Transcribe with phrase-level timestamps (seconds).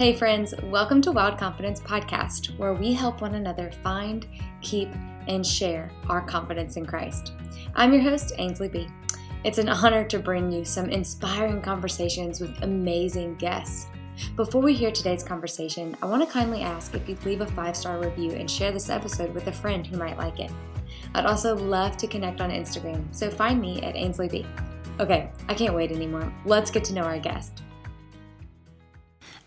[0.00, 4.26] Hey, friends, welcome to Wild Confidence Podcast, where we help one another find,
[4.62, 4.88] keep,
[5.28, 7.34] and share our confidence in Christ.
[7.74, 8.88] I'm your host, Ainsley B.
[9.44, 13.88] It's an honor to bring you some inspiring conversations with amazing guests.
[14.36, 17.76] Before we hear today's conversation, I want to kindly ask if you'd leave a five
[17.76, 20.50] star review and share this episode with a friend who might like it.
[21.14, 24.46] I'd also love to connect on Instagram, so find me at Ainsley B.
[24.98, 26.32] Okay, I can't wait anymore.
[26.46, 27.60] Let's get to know our guest.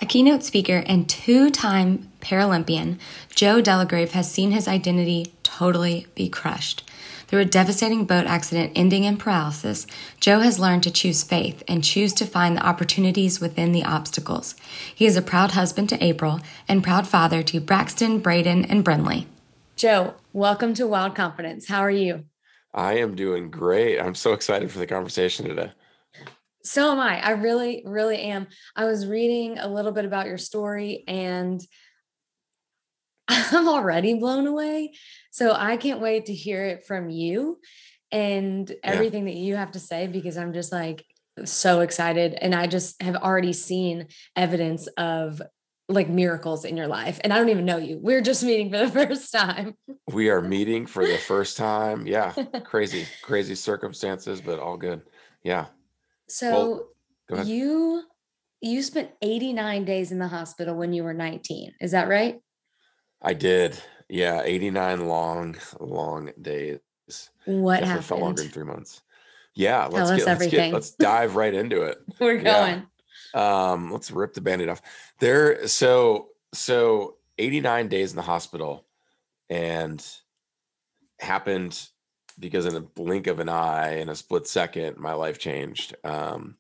[0.02, 2.98] A keynote speaker and two time Paralympian,
[3.36, 6.90] Joe Delagrave has seen his identity totally be crushed.
[7.28, 9.86] Through a devastating boat accident ending in paralysis,
[10.20, 14.56] Joe has learned to choose faith and choose to find the opportunities within the obstacles.
[14.94, 19.28] He is a proud husband to April and proud father to Braxton, Braden, and Brinley.
[19.76, 21.68] Joe, welcome to Wild Confidence.
[21.68, 22.26] How are you?
[22.74, 24.00] I am doing great.
[24.00, 25.72] I'm so excited for the conversation today.
[26.64, 27.20] So am I.
[27.20, 28.48] I really, really am.
[28.76, 31.62] I was reading a little bit about your story and
[33.28, 34.94] I'm already blown away.
[35.32, 37.60] So I can't wait to hear it from you
[38.12, 39.34] and everything yeah.
[39.34, 41.06] that you have to say because I'm just like
[41.46, 42.38] so excited.
[42.40, 45.42] And I just have already seen evidence of
[45.90, 47.20] like miracles in your life.
[47.24, 48.00] And I don't even know you.
[48.02, 49.76] We're just meeting for the first time.
[50.12, 52.08] We are meeting for the first time.
[52.08, 52.32] Yeah.
[52.64, 55.02] Crazy, crazy circumstances, but all good.
[55.44, 55.66] Yeah.
[56.34, 56.88] So
[57.30, 58.04] well, you
[58.60, 61.74] you spent 89 days in the hospital when you were 19.
[61.80, 62.40] Is that right?
[63.22, 63.78] I did.
[64.10, 66.80] Yeah, 89 long, long days.
[67.46, 68.06] What Definitely happened?
[68.06, 69.02] Felt longer than three months.
[69.54, 72.00] Yeah, let's Tell get, let's get let's dive right into it.
[72.20, 72.88] We're going.
[73.36, 73.72] Yeah.
[73.72, 74.82] Um, let's rip the band-aid off.
[75.20, 78.88] There, so so 89 days in the hospital
[79.50, 80.04] and
[81.20, 81.90] happened
[82.40, 86.56] because in a blink of an eye in a split second my life changed um,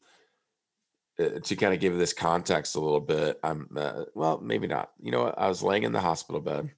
[1.19, 4.91] uh, to kind of give this context a little bit i'm uh, well maybe not.
[4.99, 6.71] You know i was laying in the hospital bed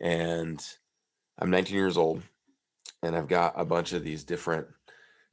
[0.00, 0.64] and
[1.38, 2.22] i'm 19 years old
[3.02, 4.66] and i've got a bunch of these different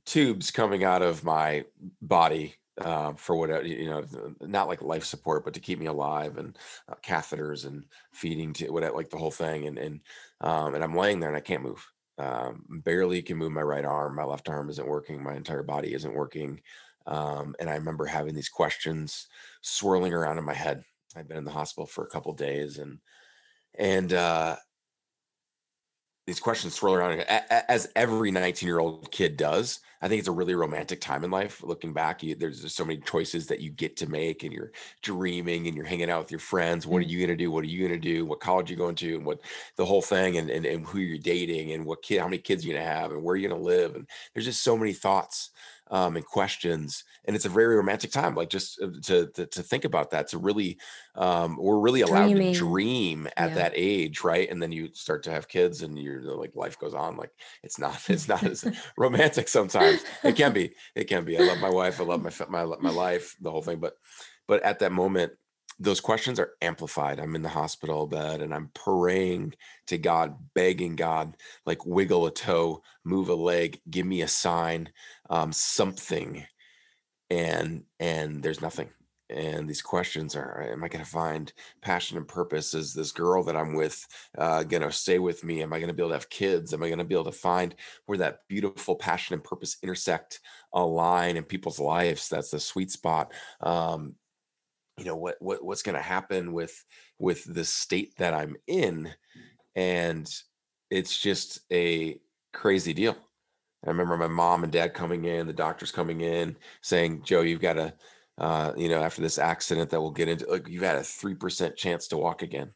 [0.05, 1.63] tubes coming out of my
[2.01, 4.03] body uh, for whatever you know
[4.41, 6.57] not like life support but to keep me alive and
[6.89, 9.99] uh, catheters and feeding to whatever like the whole thing and and
[10.41, 11.85] um, and i'm laying there and i can't move
[12.17, 15.93] um, barely can move my right arm my left arm isn't working my entire body
[15.93, 16.61] isn't working
[17.05, 19.27] um, and I remember having these questions
[19.61, 20.83] swirling around in my head.
[21.15, 22.99] I'd been in the hospital for a couple days and,
[23.77, 24.55] and, uh,
[26.25, 29.79] these questions swirl around as every 19 year old kid does.
[30.01, 31.63] I think it's a really romantic time in life.
[31.63, 34.73] Looking back, you, there's just so many choices that you get to make, and you're
[35.01, 36.85] dreaming and you're hanging out with your friends.
[36.85, 37.09] What are mm.
[37.09, 37.51] you going to do?
[37.51, 38.25] What are you going to do?
[38.25, 39.15] What college are you going to?
[39.15, 39.39] And what
[39.77, 42.65] the whole thing, and, and, and who you're dating, and what kid, how many kids
[42.65, 43.95] you're going to have, and where you're going to live.
[43.95, 45.51] And there's just so many thoughts
[45.93, 47.03] um, and questions.
[47.25, 50.27] And it's a very romantic time, like just uh, to to, to think about that.
[50.29, 50.79] To really,
[51.13, 52.53] um, we're really allowed Dreaming.
[52.53, 53.55] to dream at yeah.
[53.55, 54.49] that age, right?
[54.49, 57.15] And then you start to have kids, and you're like life goes on.
[57.15, 57.29] Like
[57.61, 58.65] it's not it's not as
[58.97, 60.03] romantic sometimes.
[60.23, 60.73] It can be.
[60.95, 61.37] It can be.
[61.37, 62.01] I love my wife.
[62.01, 63.79] I love my my my life, the whole thing.
[63.79, 63.93] But
[64.47, 65.33] but at that moment,
[65.83, 67.19] those questions are amplified.
[67.19, 69.53] I'm in the hospital bed and I'm praying
[69.87, 71.35] to God, begging God,
[71.65, 74.89] like wiggle a toe, move a leg, give me a sign,
[75.29, 76.45] um, something.
[77.29, 78.89] And and there's nothing.
[79.29, 81.51] And these questions are: Am I going to find
[81.81, 82.73] passion and purpose?
[82.73, 84.05] Is this girl that I'm with
[84.37, 85.63] uh, going to stay with me?
[85.63, 86.73] Am I going to be able to have kids?
[86.73, 87.73] Am I going to be able to find
[88.05, 90.39] where that beautiful passion and purpose intersect,
[90.73, 92.29] align in people's lives?
[92.29, 93.33] That's the sweet spot.
[93.61, 94.15] Um,
[94.97, 96.83] you know what what what's going to happen with
[97.19, 99.11] with the state that i'm in
[99.75, 100.29] and
[100.89, 102.19] it's just a
[102.53, 103.17] crazy deal.
[103.83, 107.61] I remember my mom and dad coming in the doctors coming in saying joe you've
[107.61, 107.93] got to
[108.37, 111.75] uh, you know after this accident that we'll get into like you've had a 3%
[111.75, 112.71] chance to walk again.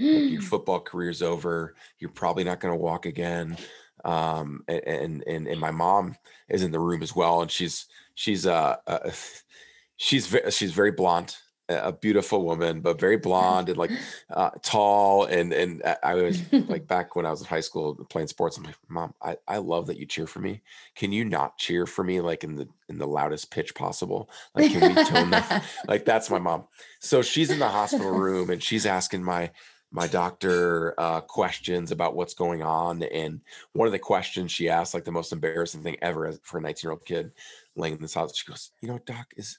[0.00, 3.56] Like your football career's over you're probably not going to walk again.
[4.04, 6.16] Um and and and my mom
[6.48, 9.10] is in the room as well and she's she's uh, uh
[9.96, 11.36] she's she's very blonde
[11.68, 13.90] a beautiful woman, but very blonde and like
[14.30, 15.24] uh, tall.
[15.24, 18.56] And and I was like back when I was in high school playing sports.
[18.56, 20.62] I'm like, Mom, I, I love that you cheer for me.
[20.94, 24.30] Can you not cheer for me like in the in the loudest pitch possible?
[24.54, 25.64] Like, can we tone that?
[25.88, 26.64] like that's my mom.
[27.00, 29.50] So she's in the hospital room and she's asking my
[29.90, 33.02] my doctor uh, questions about what's going on.
[33.04, 33.40] And
[33.72, 36.86] one of the questions she asked, like the most embarrassing thing ever for a 19
[36.86, 37.32] year old kid
[37.74, 39.58] laying in this house, she goes, "You know, doc, is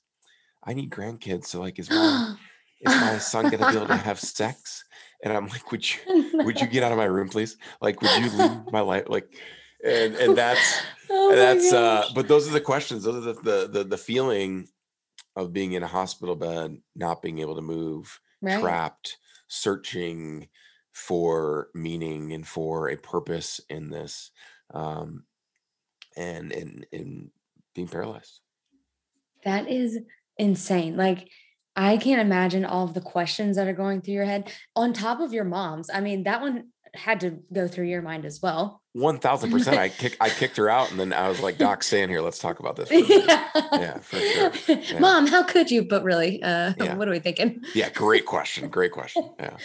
[0.63, 1.45] I need grandkids.
[1.47, 2.35] So like, is my
[2.81, 4.83] is my son gonna be able to have sex?
[5.23, 5.99] And I'm like, would you
[6.45, 7.57] would you get out of my room, please?
[7.81, 9.05] Like, would you leave my life?
[9.07, 9.35] Like,
[9.83, 13.03] and and that's oh that's uh but those are the questions.
[13.03, 14.67] Those are the, the the the feeling
[15.35, 18.59] of being in a hospital bed, not being able to move, right.
[18.59, 19.17] trapped,
[19.47, 20.47] searching
[20.91, 24.31] for meaning and for a purpose in this,
[24.73, 25.23] um,
[26.17, 27.31] and in in
[27.73, 28.41] being paralyzed.
[29.45, 29.99] That is
[30.39, 30.97] insane.
[30.97, 31.29] Like
[31.75, 35.19] I can't imagine all of the questions that are going through your head on top
[35.19, 35.89] of your mom's.
[35.93, 38.81] I mean, that one had to go through your mind as well.
[38.93, 39.77] One thousand percent.
[39.77, 42.21] I kicked I kicked her out, and then I was like, "Doc, stay in here.
[42.21, 43.49] Let's talk about this." Yeah.
[43.73, 44.51] yeah, for sure.
[44.79, 44.99] Yeah.
[44.99, 45.83] Mom, how could you?
[45.83, 46.95] But really, uh, yeah.
[46.95, 47.61] what are we thinking?
[47.75, 48.67] Yeah, great question.
[48.69, 49.29] Great question.
[49.39, 49.57] Yeah.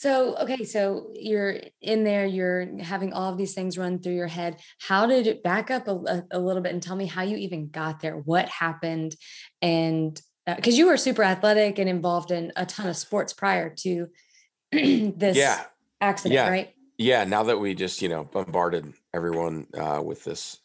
[0.00, 4.28] So, okay, so you're in there, you're having all of these things run through your
[4.28, 4.58] head.
[4.80, 7.68] How did it back up a, a little bit and tell me how you even
[7.68, 8.16] got there?
[8.16, 9.14] What happened?
[9.60, 13.74] And because uh, you were super athletic and involved in a ton of sports prior
[13.80, 14.06] to
[14.72, 15.64] this yeah.
[16.00, 16.48] accident, yeah.
[16.48, 16.74] right?
[16.96, 17.24] Yeah.
[17.24, 20.56] Now that we just, you know, bombarded everyone uh, with this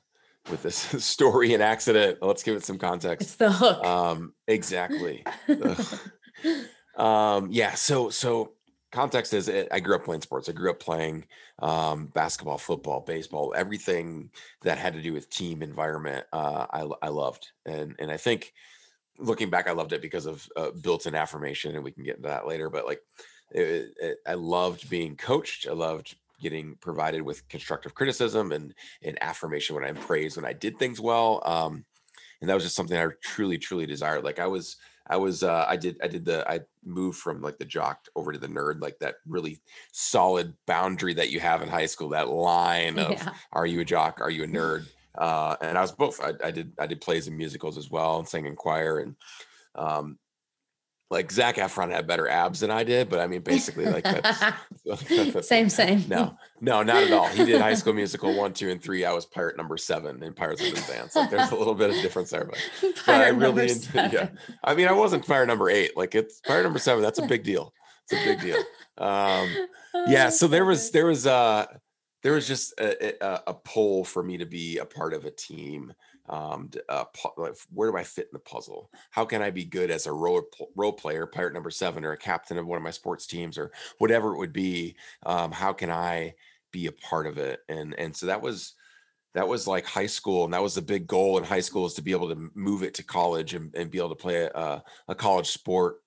[0.50, 3.28] with this story and accident, let's give it some context.
[3.28, 3.84] It's the hook.
[3.84, 5.26] Um, exactly.
[6.96, 7.74] um, yeah.
[7.74, 8.54] So so
[8.96, 10.48] context is it, I grew up playing sports.
[10.48, 11.26] I grew up playing
[11.60, 14.30] um, basketball, football, baseball, everything
[14.62, 16.26] that had to do with team environment.
[16.32, 18.54] Uh, I, I loved, and and I think
[19.20, 22.30] looking back, I loved it because of uh, built-in affirmation, and we can get into
[22.30, 22.70] that later.
[22.70, 23.02] But like,
[23.52, 25.68] it, it, I loved being coached.
[25.70, 30.54] I loved getting provided with constructive criticism and and affirmation when I'm praised when I
[30.54, 31.42] did things well.
[31.46, 31.86] Um,
[32.40, 34.24] and that was just something I truly, truly desired.
[34.24, 34.78] Like I was
[35.08, 38.32] I was uh, I did I did the I moved from like the jock over
[38.32, 39.60] to the nerd, like that really
[39.92, 43.34] solid boundary that you have in high school, that line of yeah.
[43.54, 44.88] are you a jock, are you a nerd?
[45.18, 46.20] Uh, and I was both.
[46.22, 49.16] I, I did I did plays and musicals as well, and sang in choir, and
[49.76, 50.18] um,
[51.16, 55.48] like Zac Efron had better abs than I did, but I mean, basically, like that's
[55.48, 56.04] same, same.
[56.10, 57.28] No, no, not at all.
[57.30, 59.06] He did High School Musical one, two, and three.
[59.06, 61.16] I was pirate number seven in Pirates of the Penzance.
[61.16, 62.58] Like, there's a little bit of difference there, but,
[63.06, 64.30] but I really, enjoyed, yeah.
[64.62, 65.96] I mean, I wasn't pirate number eight.
[65.96, 67.02] Like it's pirate number seven.
[67.02, 67.74] That's a big deal.
[68.10, 68.62] It's a big deal.
[68.98, 69.50] Um,
[70.08, 70.28] yeah.
[70.28, 71.66] So there was, there was, uh,
[72.24, 75.32] there was just a, a, a pull for me to be a part of a
[75.32, 75.94] team
[76.30, 77.06] um, uh,
[77.72, 78.90] where do I fit in the puzzle?
[79.12, 80.44] How can I be good as a role,
[80.76, 83.72] role player, pirate number seven, or a captain of one of my sports teams, or
[84.00, 84.96] whatever it would be?
[85.26, 86.34] Um, how can I
[86.72, 87.62] be a part of it?
[87.70, 88.74] And and so that was
[89.34, 91.94] that was like high school, and that was the big goal in high school is
[91.96, 94.84] to be able to move it to college and, and be able to play a,
[95.08, 95.98] a college sport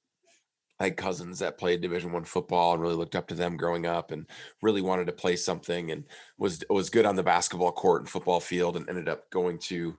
[0.81, 3.87] I had cousins that played Division One football and really looked up to them growing
[3.87, 4.27] up, and
[4.63, 6.05] really wanted to play something, and
[6.39, 9.97] was was good on the basketball court and football field, and ended up going to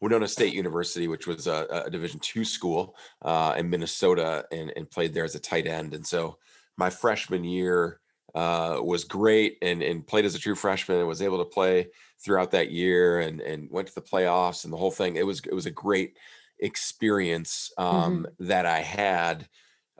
[0.00, 4.90] Winona State University, which was a, a Division two school uh, in Minnesota, and, and
[4.90, 5.94] played there as a tight end.
[5.94, 6.38] And so
[6.76, 8.00] my freshman year
[8.34, 11.88] uh, was great, and and played as a true freshman, and was able to play
[12.22, 15.16] throughout that year, and and went to the playoffs and the whole thing.
[15.16, 16.18] It was it was a great
[16.60, 18.46] experience um, mm-hmm.
[18.46, 19.48] that I had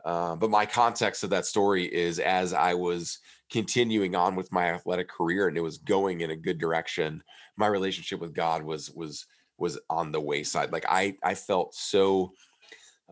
[0.05, 3.19] uh, but my context of that story is as I was
[3.51, 7.23] continuing on with my athletic career and it was going in a good direction,
[7.57, 9.25] my relationship with God was was
[9.57, 10.71] was on the wayside.
[10.71, 12.31] Like I I felt so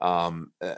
[0.01, 0.75] um uh,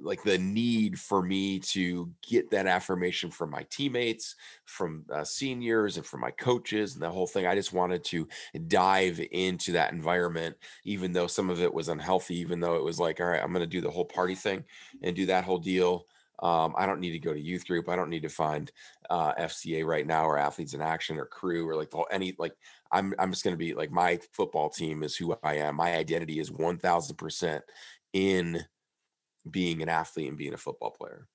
[0.00, 5.96] like the need for me to get that affirmation from my teammates from uh, seniors
[5.96, 8.26] and from my coaches and the whole thing i just wanted to
[8.66, 12.98] dive into that environment even though some of it was unhealthy even though it was
[12.98, 14.64] like all right i'm going to do the whole party thing
[15.02, 16.06] and do that whole deal
[16.40, 17.88] um, I don't need to go to youth group.
[17.88, 18.70] I don't need to find
[19.08, 22.34] uh, FCA right now or athletes in action or Cru or like the whole, any
[22.38, 22.54] like
[22.90, 25.76] I'm I'm just going to be like my football team is who I am.
[25.76, 27.62] My identity is one thousand percent
[28.14, 28.64] in
[29.50, 31.28] being an athlete and being a football player.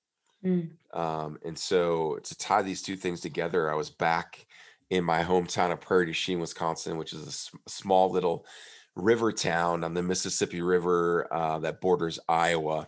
[0.43, 0.71] Mm.
[0.93, 4.47] Um, and so to tie these two things together, I was back
[4.89, 8.45] in my hometown of Prairie du Chien, Wisconsin, which is a, s- small little
[8.95, 12.87] river town on the Mississippi River uh, that borders Iowa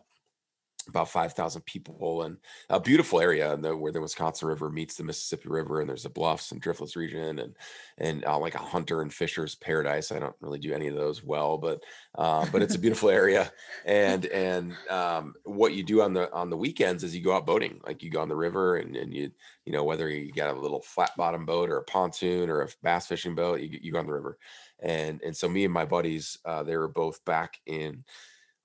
[0.88, 2.38] about 5,000 people and
[2.69, 6.09] a beautiful area the, where the Wisconsin River meets the Mississippi River and there's the
[6.09, 7.55] bluffs and driftless region and
[7.97, 10.11] and uh, like a hunter and fisher's paradise.
[10.11, 11.83] I don't really do any of those well, but
[12.17, 13.51] uh, but it's a beautiful area.
[13.85, 17.45] And and um, what you do on the on the weekends is you go out
[17.45, 19.31] boating, like you go on the river and, and you
[19.65, 22.69] you know whether you got a little flat bottom boat or a pontoon or a
[22.81, 24.38] bass fishing boat, you, you go on the river.
[24.79, 28.03] And and so me and my buddies, uh, they were both back in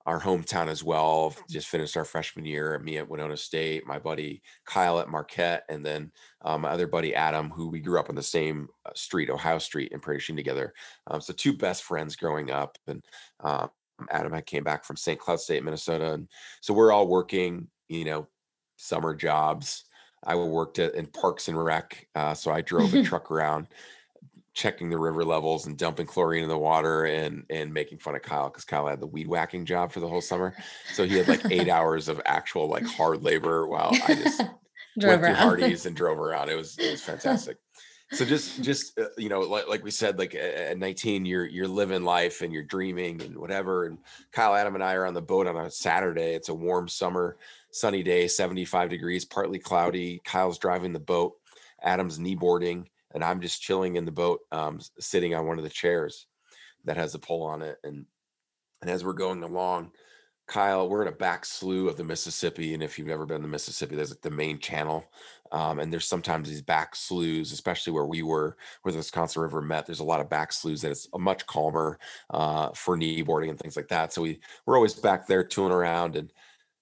[0.07, 1.35] our hometown as well.
[1.49, 2.79] Just finished our freshman year.
[2.79, 6.11] Me at Winona State, my buddy Kyle at Marquette, and then
[6.43, 9.59] um, my other buddy Adam, who we grew up on the same uh, street, Ohio
[9.59, 10.73] Street, in Prairie together.
[11.07, 12.77] Um, so two best friends growing up.
[12.87, 13.03] And
[13.41, 13.69] um,
[14.09, 15.19] Adam, I came back from St.
[15.19, 16.29] Cloud State, Minnesota, and
[16.61, 18.27] so we're all working, you know,
[18.77, 19.83] summer jobs.
[20.25, 23.67] I worked at, in Parks and Rec, uh, so I drove a truck around
[24.57, 28.23] checking the river levels and dumping chlorine in the water and and making fun of
[28.23, 30.55] Kyle because Kyle had the weed whacking job for the whole summer.
[30.93, 34.41] So he had like eight hours of actual like hard labor while I just
[34.99, 36.49] drove went through Hardee's and drove around.
[36.49, 37.57] It was it was fantastic.
[38.13, 41.67] so just just uh, you know like, like we said like at 19 you're you're
[41.67, 43.97] living life and you're dreaming and whatever and
[44.31, 47.35] kyle adam and i are on the boat on a saturday it's a warm summer
[47.69, 51.33] sunny day 75 degrees partly cloudy kyle's driving the boat
[51.81, 52.85] adam's knee kneeboarding
[53.17, 56.27] and I'm just chilling in the boat, um, sitting on one of the chairs
[56.85, 57.79] that has a pole on it.
[57.83, 58.05] And
[58.83, 59.89] and as we're going along,
[60.45, 63.47] Kyle, we're in a back slough of the Mississippi, and if you've never been to
[63.47, 65.03] Mississippi, there's like the main channel,
[65.51, 69.63] um, and there's sometimes these back sloughs, especially where we were, where the Wisconsin River
[69.63, 69.87] met.
[69.87, 71.97] There's a lot of back sloughs that it's much calmer
[72.29, 74.13] uh, for kneeboarding and things like that.
[74.13, 76.15] So we we're always back there tooling around.
[76.15, 76.31] And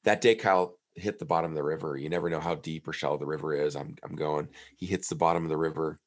[0.03, 1.95] that day, Kyle hit the bottom of the river.
[1.95, 3.77] You never know how deep or shallow the river is.
[3.77, 4.49] I'm I'm going.
[4.75, 6.01] He hits the bottom of the river,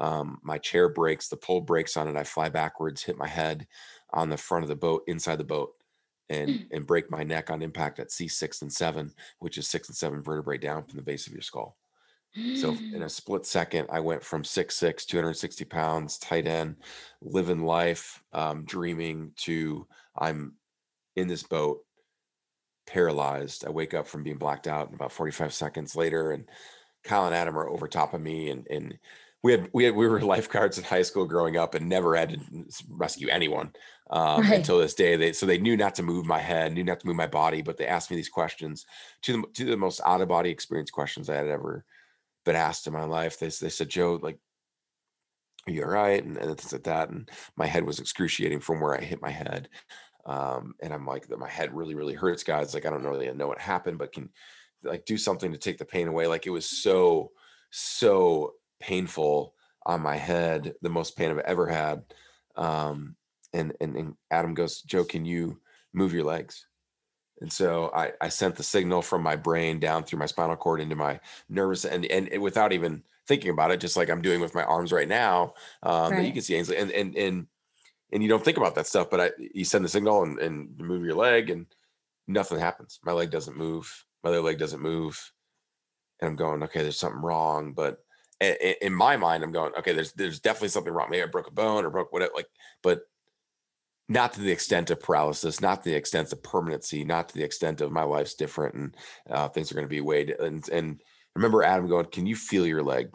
[0.00, 2.16] um, my chair breaks, the pole breaks on it.
[2.16, 3.66] I fly backwards, hit my head
[4.12, 5.74] on the front of the boat, inside the boat,
[6.28, 6.66] and mm.
[6.72, 10.22] and break my neck on impact at C6 and 7, which is six and seven
[10.22, 11.76] vertebrae down from the base of your skull.
[12.54, 16.76] So in a split second, I went from 6'6, 260 pounds, tight end,
[17.20, 20.54] living life, um, dreaming to I'm
[21.16, 21.80] in this boat,
[22.86, 23.66] paralyzed.
[23.66, 26.44] I wake up from being blacked out and about 45 seconds later, and
[27.02, 28.96] Kyle and Adam are over top of me and and
[29.42, 32.30] we had we had we were lifeguards in high school growing up and never had
[32.30, 32.38] to
[32.88, 33.72] rescue anyone
[34.10, 34.58] um, right.
[34.58, 35.16] until this day.
[35.16, 37.62] They so they knew not to move my head, knew not to move my body,
[37.62, 38.86] but they asked me these questions,
[39.22, 41.84] to the to the most out of body experience questions I had ever
[42.44, 43.38] been asked in my life.
[43.38, 44.38] They they said, Joe, like,
[45.66, 46.22] are you all right?
[46.22, 47.10] And, and things like that.
[47.10, 49.68] And my head was excruciating from where I hit my head.
[50.26, 52.74] Um, and I'm like, that my head really really hurts, guys.
[52.74, 54.28] Like I don't really know what happened, but can
[54.82, 56.26] like do something to take the pain away.
[56.26, 57.32] Like it was so
[57.70, 59.54] so painful
[59.86, 62.02] on my head, the most pain I've ever had.
[62.56, 63.16] Um,
[63.52, 65.60] and, and, and Adam goes, Joe, can you
[65.92, 66.66] move your legs?
[67.40, 70.80] And so I, I sent the signal from my brain down through my spinal cord
[70.80, 71.18] into my
[71.48, 74.92] nervous and, and without even thinking about it, just like I'm doing with my arms
[74.92, 76.26] right now, um, right.
[76.26, 77.46] you can see Ainsley and, and, and,
[78.12, 80.76] and you don't think about that stuff, but I, you send the signal and, and
[80.78, 81.66] move your leg and
[82.28, 83.00] nothing happens.
[83.04, 84.04] My leg doesn't move.
[84.22, 85.32] My other leg doesn't move.
[86.20, 88.04] And I'm going, okay, there's something wrong, but
[88.40, 91.08] in my mind, I'm going, okay, there's there's definitely something wrong.
[91.10, 92.48] Maybe I broke a bone or broke whatever, like,
[92.82, 93.02] but
[94.08, 97.44] not to the extent of paralysis, not to the extent of permanency, not to the
[97.44, 98.96] extent of my life's different and
[99.30, 100.30] uh, things are going to be weighed.
[100.30, 101.00] And and
[101.36, 103.14] remember Adam going, can you feel your leg?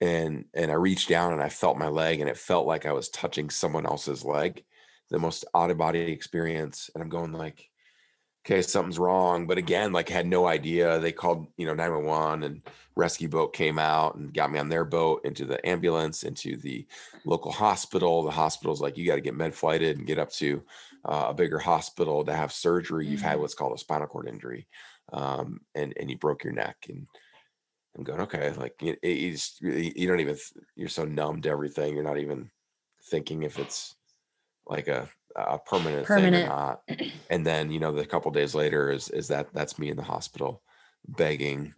[0.00, 2.92] And and I reached down and I felt my leg and it felt like I
[2.92, 4.64] was touching someone else's leg,
[5.10, 6.90] the most out of body experience.
[6.94, 7.68] And I'm going like,
[8.48, 9.46] okay, something's wrong.
[9.46, 10.98] But again, like had no idea.
[10.98, 12.62] They called, you know, 911 and
[12.96, 16.86] rescue boat came out and got me on their boat into the ambulance, into the
[17.24, 18.22] local hospital.
[18.22, 20.62] The hospital's like, you got to get med flighted and get up to
[21.04, 23.04] uh, a bigger hospital to have surgery.
[23.04, 23.12] Mm-hmm.
[23.12, 23.42] You've had mm-hmm.
[23.42, 24.66] what's called a spinal cord injury.
[25.12, 27.06] Um, and, and you broke your neck and
[27.96, 30.36] I'm going, okay, like you, you, just, you don't even,
[30.76, 31.94] you're so numb to everything.
[31.94, 32.50] You're not even
[33.10, 33.94] thinking if it's
[34.66, 36.34] like a, a permanent, permanent.
[36.34, 36.82] thing or not.
[37.30, 40.02] And then, you know, the couple days later is is that that's me in the
[40.02, 40.62] hospital
[41.06, 41.74] begging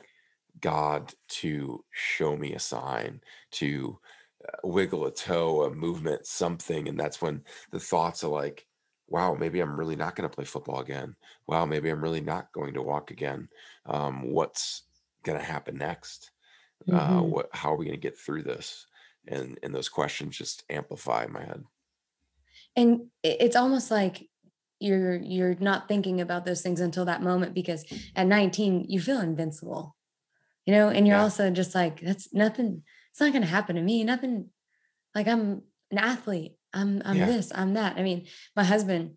[0.61, 3.21] God to show me a sign,
[3.52, 3.99] to
[4.47, 6.88] uh, wiggle a toe, a movement, something.
[6.88, 8.66] And that's when the thoughts are like,
[9.09, 11.16] wow, maybe I'm really not going to play football again.
[11.47, 13.49] Wow, maybe I'm really not going to walk again.
[13.87, 14.85] Um, what's
[15.25, 16.30] going to happen next?
[16.88, 17.19] Uh, mm-hmm.
[17.19, 17.49] Uh, what?
[17.52, 18.87] How are we going to get through this?
[19.28, 21.64] And and those questions just amplify in my head
[22.76, 24.28] and it's almost like
[24.80, 27.84] you're you're not thinking about those things until that moment because
[28.16, 29.94] at 19 you feel invincible
[30.64, 31.22] you know and you're yeah.
[31.22, 34.48] also just like that's nothing it's not going to happen to me nothing
[35.14, 37.26] like i'm an athlete i'm i'm yeah.
[37.26, 37.96] this i'm that.
[37.98, 39.16] I mean my husband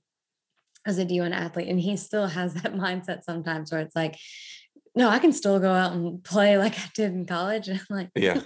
[0.86, 4.18] is a d1 athlete and he still has that mindset sometimes where it's like
[4.96, 7.68] no i can still go out and play like i did in college.
[7.70, 8.42] And i'm like yeah.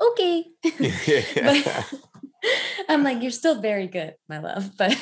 [0.00, 0.46] Okay.
[1.34, 4.76] But I'm like, you're still very good, my love.
[4.76, 4.96] But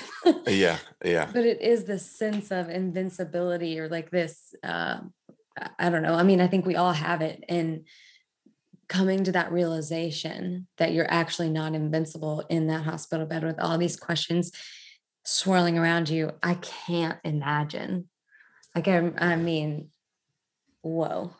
[0.46, 1.28] yeah, yeah.
[1.32, 5.00] But it is this sense of invincibility or like this, uh,
[5.78, 6.14] I don't know.
[6.14, 7.44] I mean, I think we all have it.
[7.48, 7.86] And
[8.88, 13.78] coming to that realization that you're actually not invincible in that hospital bed with all
[13.78, 14.50] these questions
[15.24, 18.08] swirling around you, I can't imagine.
[18.74, 19.90] Like, I, I mean,
[20.82, 21.34] whoa.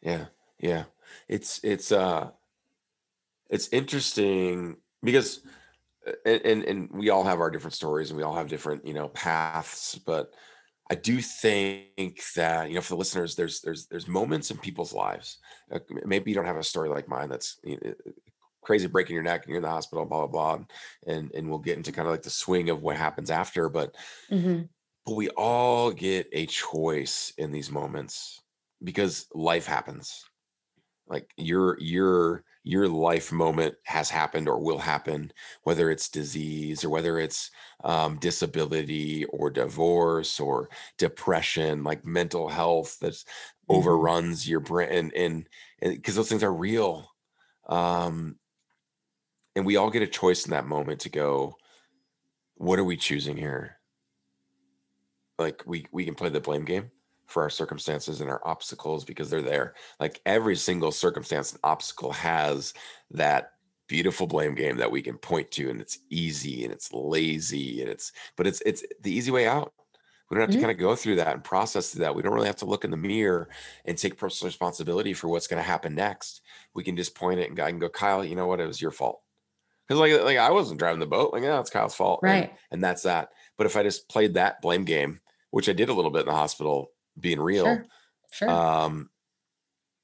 [0.00, 0.26] Yeah,
[0.58, 0.84] yeah.
[1.28, 2.30] It's, it's, uh,
[3.48, 5.40] it's interesting because
[6.06, 8.94] uh, and and we all have our different stories and we all have different you
[8.94, 10.32] know paths but
[10.90, 14.92] i do think that you know for the listeners there's there's there's moments in people's
[14.92, 15.38] lives
[15.72, 17.92] uh, maybe you don't have a story like mine that's you know,
[18.62, 20.64] crazy breaking your neck and you're in the hospital, blah, blah, blah.
[21.06, 23.68] And, and we'll get into kind of like the swing of what happens after.
[23.68, 23.94] But,
[24.30, 24.62] mm-hmm.
[25.06, 28.40] but we all get a choice in these moments
[28.82, 30.24] because life happens.
[31.06, 36.90] Like your, your, your life moment has happened or will happen, whether it's disease or
[36.90, 37.50] whether it's
[37.84, 43.76] um, disability or divorce or depression, like mental health that mm-hmm.
[43.76, 45.46] overruns your brain, and and
[45.80, 47.10] because those things are real,
[47.68, 48.36] um,
[49.56, 51.56] and we all get a choice in that moment to go,
[52.56, 53.78] what are we choosing here?
[55.38, 56.90] Like we we can play the blame game
[57.30, 59.74] for our circumstances and our obstacles because they're there.
[59.98, 62.74] Like every single circumstance and obstacle has
[63.12, 63.52] that
[63.88, 67.90] beautiful blame game that we can point to and it's easy and it's lazy and
[67.90, 69.72] it's but it's it's the easy way out.
[70.28, 70.60] We don't have mm-hmm.
[70.60, 72.14] to kind of go through that and process through that.
[72.14, 73.48] We don't really have to look in the mirror
[73.84, 76.42] and take personal responsibility for what's going to happen next.
[76.72, 78.60] We can just point it and go, I can go, Kyle, you know what?
[78.60, 79.22] It was your fault.
[79.88, 81.32] Because like, like I wasn't driving the boat.
[81.32, 82.20] Like, yeah, it's Kyle's fault.
[82.22, 82.44] Right.
[82.44, 83.30] And, and that's that.
[83.58, 85.18] But if I just played that blame game,
[85.50, 87.84] which I did a little bit in the hospital being real, sure.
[88.32, 88.50] Sure.
[88.50, 89.10] Um,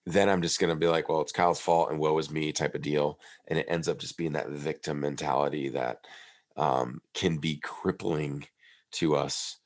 [0.04, 2.74] then I'm just gonna be like, well, it's Kyle's fault and woe is me type
[2.74, 3.18] of deal,
[3.48, 6.06] and it ends up just being that victim mentality that
[6.56, 8.46] um, can be crippling
[8.92, 9.58] to us,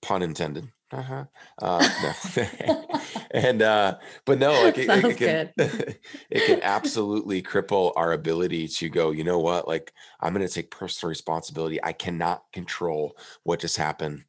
[0.00, 0.68] pun intended.
[0.92, 1.24] Uh-huh.
[1.60, 1.88] Uh,
[2.36, 2.84] no.
[3.30, 5.50] and uh, but no, like it, it, it can
[6.30, 9.10] it can absolutely cripple our ability to go.
[9.10, 9.66] You know what?
[9.66, 11.82] Like I'm going to take personal responsibility.
[11.82, 14.24] I cannot control what just happened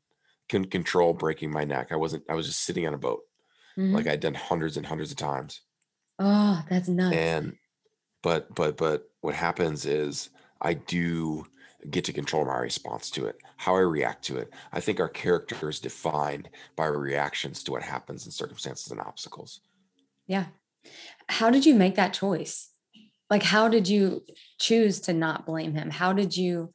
[0.50, 1.88] can control breaking my neck.
[1.91, 3.21] I wasn't, I was just sitting on a boat
[3.77, 3.93] mm-hmm.
[3.93, 5.62] like I'd done hundreds and hundreds of times.
[6.19, 7.15] Oh, that's nuts.
[7.15, 7.55] And,
[8.21, 10.29] but, but, but what happens is
[10.62, 11.45] I do
[11.89, 14.53] get to control my response to it, how I react to it.
[14.71, 19.01] I think our character is defined by our reactions to what happens in circumstances and
[19.01, 19.62] obstacles.
[20.27, 20.45] Yeah.
[21.27, 22.69] How did you make that choice?
[23.29, 24.23] Like, how did you
[24.59, 25.89] choose to not blame him?
[25.89, 26.71] How did you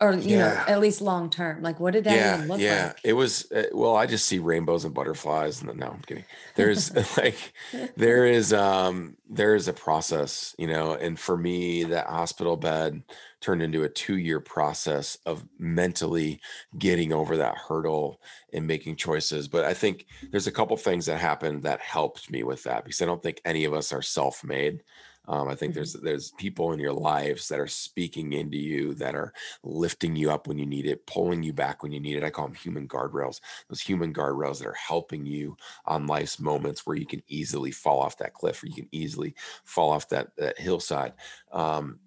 [0.00, 0.38] or you yeah.
[0.38, 2.86] know at least long term like what did that yeah, even look yeah.
[2.88, 6.00] like it was uh, well i just see rainbows and butterflies and then no i'm
[6.02, 6.24] kidding
[6.56, 7.52] there's like
[7.96, 13.02] there is um there is a process you know and for me that hospital bed
[13.40, 16.40] turned into a two year process of mentally
[16.78, 18.20] getting over that hurdle
[18.52, 22.42] and making choices but i think there's a couple things that happened that helped me
[22.42, 24.82] with that because i don't think any of us are self-made
[25.30, 25.78] um, I think mm-hmm.
[25.78, 30.32] there's there's people in your lives that are speaking into you, that are lifting you
[30.32, 32.24] up when you need it, pulling you back when you need it.
[32.24, 33.40] I call them human guardrails.
[33.68, 38.00] Those human guardrails that are helping you on life's moments where you can easily fall
[38.00, 41.12] off that cliff or you can easily fall off that that hillside.
[41.52, 42.00] Um,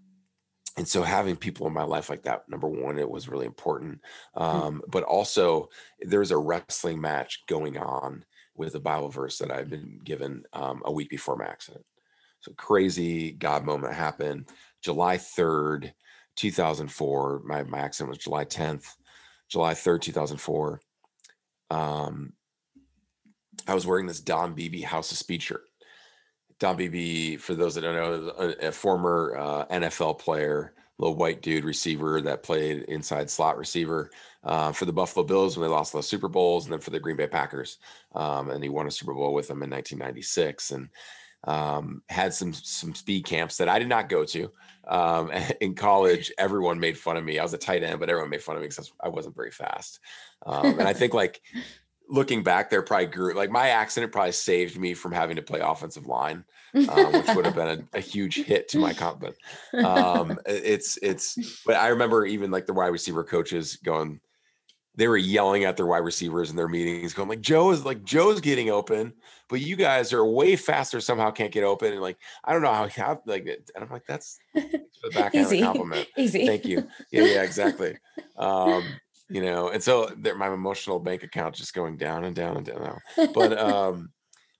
[0.75, 4.01] and so having people in my life like that number one it was really important
[4.36, 4.41] hmm.
[4.41, 9.69] um, but also there's a wrestling match going on with a bible verse that i've
[9.69, 11.86] been given um, a week before my accident
[12.43, 14.49] so crazy God moment happened
[14.82, 15.93] July 3rd,
[16.36, 17.41] 2004.
[17.45, 18.86] My, my accident was July 10th,
[19.49, 20.82] July 3rd, 2004.
[21.71, 22.34] Um,
[23.65, 25.63] I was wearing this Don Beebe House of Speed shirt.
[26.60, 31.41] Don Beebe, for those that don't know, a, a former uh, NFL player, little white
[31.41, 34.12] dude receiver that played inside slot receiver
[34.43, 36.99] uh, for the Buffalo Bills when they lost the Super Bowls, and then for the
[36.99, 37.77] Green Bay Packers.
[38.13, 40.71] Um, and he won a Super Bowl with them in 1996.
[40.71, 40.89] And
[41.45, 44.51] um, had some some speed camps that I did not go to.
[44.88, 47.39] Um, in college, everyone made fun of me.
[47.39, 49.51] I was a tight end, but everyone made fun of me because I wasn't very
[49.51, 49.99] fast.
[50.45, 51.41] Um, and I think like
[52.10, 55.60] looking back, there probably grew like my accident probably saved me from having to play
[55.60, 59.21] offensive line, uh, which would have been a, a, huge hit to my comp.
[59.21, 59.36] But
[59.84, 61.62] um, it's it's.
[61.65, 64.21] But I remember even like the wide receiver coaches going
[64.95, 68.03] they were yelling at their wide receivers in their meetings, going like, "Joe is like
[68.03, 69.13] Joe's getting open,
[69.49, 71.01] but you guys are way faster.
[71.01, 74.06] Somehow can't get open." And like, I don't know how, how like, and I'm like,
[74.08, 75.62] "That's for the backhand Easy.
[75.62, 76.08] compliment.
[76.17, 76.45] Easy.
[76.45, 76.88] Thank you.
[77.12, 77.97] Yeah, yeah, exactly.
[78.38, 78.84] um,
[79.29, 82.99] you know, and so my emotional bank account just going down and down and down.
[83.34, 84.12] But um,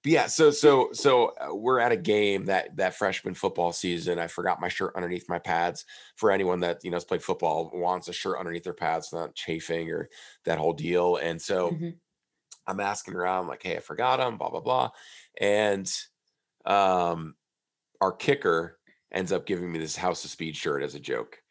[0.06, 4.20] yeah, so so so uh, we're at a game that that freshman football season.
[4.20, 5.86] I forgot my shirt underneath my pads.
[6.16, 9.36] For anyone that you know has played football, wants a shirt underneath their pads, not
[9.36, 10.10] chafing or
[10.46, 11.18] that whole deal.
[11.18, 11.90] And so mm-hmm.
[12.68, 14.90] I'm asking around, like, "Hey, I forgot them." Blah blah blah.
[15.40, 15.90] And
[16.66, 17.36] um,
[18.02, 18.80] our kicker
[19.12, 21.43] ends up giving me this House of Speed shirt as a joke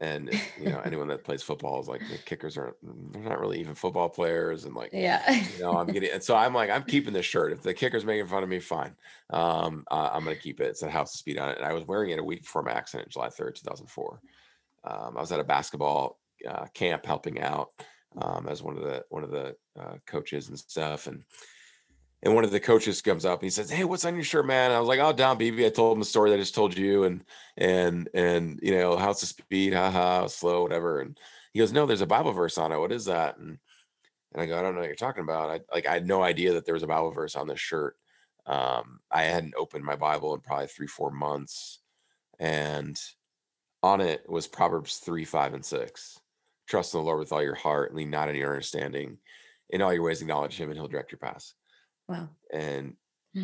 [0.00, 2.76] and you know anyone that plays football is like the kickers aren't
[3.12, 5.30] they're not really even football players and like yeah.
[5.56, 7.52] you know i'm getting and so i'm like i'm keeping this shirt.
[7.52, 8.96] If the kicker's making fun of me fine.
[9.30, 10.68] Um uh, i'm gonna keep it.
[10.68, 11.58] It's a house of speed on it.
[11.58, 14.20] And i was wearing it a week before my accident july 3rd 2004
[14.84, 17.68] um, i was at a basketball uh, camp helping out
[18.20, 21.22] um, as one of the one of the uh, coaches and stuff and
[22.22, 24.46] and one of the coaches comes up and he says, "Hey, what's on your shirt,
[24.46, 26.54] man?" I was like, "Oh, Don Beebe." I told him the story that I just
[26.54, 27.24] told you, and
[27.56, 29.72] and and you know, how's the speed?
[29.72, 31.00] Haha, slow, whatever.
[31.00, 31.18] And
[31.52, 32.78] he goes, "No, there's a Bible verse on it.
[32.78, 33.58] What is that?" And
[34.32, 36.22] and I go, "I don't know what you're talking about." I like I had no
[36.22, 37.96] idea that there was a Bible verse on this shirt.
[38.46, 41.80] Um, I hadn't opened my Bible in probably three, four months,
[42.38, 43.00] and
[43.82, 46.20] on it was Proverbs three, five, and six.
[46.68, 49.18] Trust in the Lord with all your heart, lean not on your understanding.
[49.70, 51.54] In all your ways, acknowledge Him, and He'll direct your paths.
[52.10, 52.30] Wow.
[52.52, 52.96] And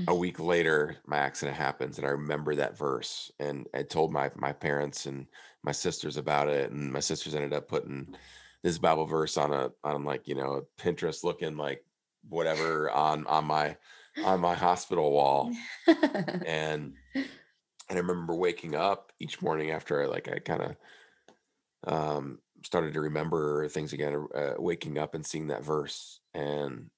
[0.09, 0.17] a Mm.
[0.17, 3.31] week later, my accident happens, and I remember that verse.
[3.41, 5.29] And I told my my parents and
[5.63, 8.11] my sisters about it, and my sisters ended up putting
[8.63, 11.85] this Bible verse on a on like you know a Pinterest looking like
[12.29, 13.79] whatever on on my
[14.23, 15.61] on my hospital wall.
[16.45, 16.97] And
[17.89, 20.77] and I remember waking up each morning after I like I kind of
[21.87, 26.91] um started to remember things again, uh, waking up and seeing that verse and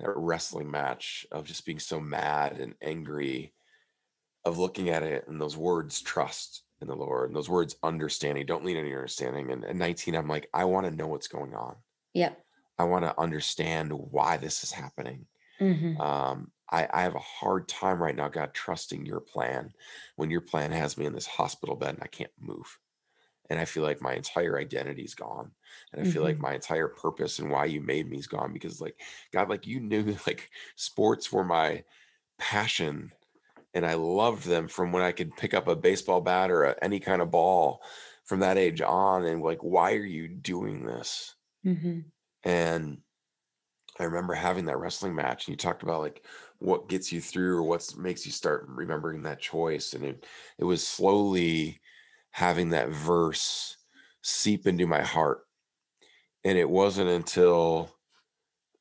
[0.00, 3.52] that wrestling match of just being so mad and angry
[4.44, 8.46] of looking at it and those words trust in the lord and those words understanding
[8.46, 11.28] don't lean on your understanding and at 19 i'm like i want to know what's
[11.28, 11.76] going on.
[12.14, 12.38] Yep.
[12.78, 15.26] i want to understand why this is happening.
[15.58, 19.72] Hmm um I, I have a hard time right now god trusting your plan
[20.16, 22.78] when your plan has me in this hospital bed and i can't move
[23.50, 25.52] and i feel like my entire identity is gone
[25.92, 28.52] and i feel like hmm my entire purpose and why you made me is gone
[28.52, 29.00] because like
[29.32, 31.84] god like you knew like sports were my
[32.38, 33.12] passion
[33.74, 36.76] and i loved them from when i could pick up a baseball bat or a,
[36.82, 37.82] any kind of ball
[38.24, 41.36] from that age on and like why are you doing this?
[41.64, 42.12] Hmm
[42.44, 43.02] and
[43.98, 46.26] i remember having that wrestling match and you talked about like
[46.58, 50.26] what gets you through or what makes you start remembering that choice and it,
[50.58, 51.80] it was slowly
[52.30, 53.76] having that verse
[54.22, 55.42] seep into my heart.
[56.44, 57.90] And it wasn't until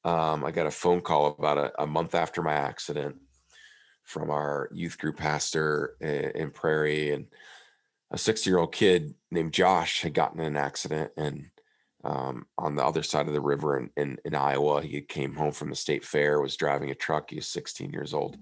[0.03, 3.15] um, i got a phone call about a, a month after my accident
[4.03, 7.27] from our youth group pastor in, in prairie and
[8.11, 11.45] a six year old kid named josh had gotten in an accident and
[12.05, 15.51] um, on the other side of the river in, in, in iowa he came home
[15.51, 18.37] from the state fair was driving a truck he was 16 years old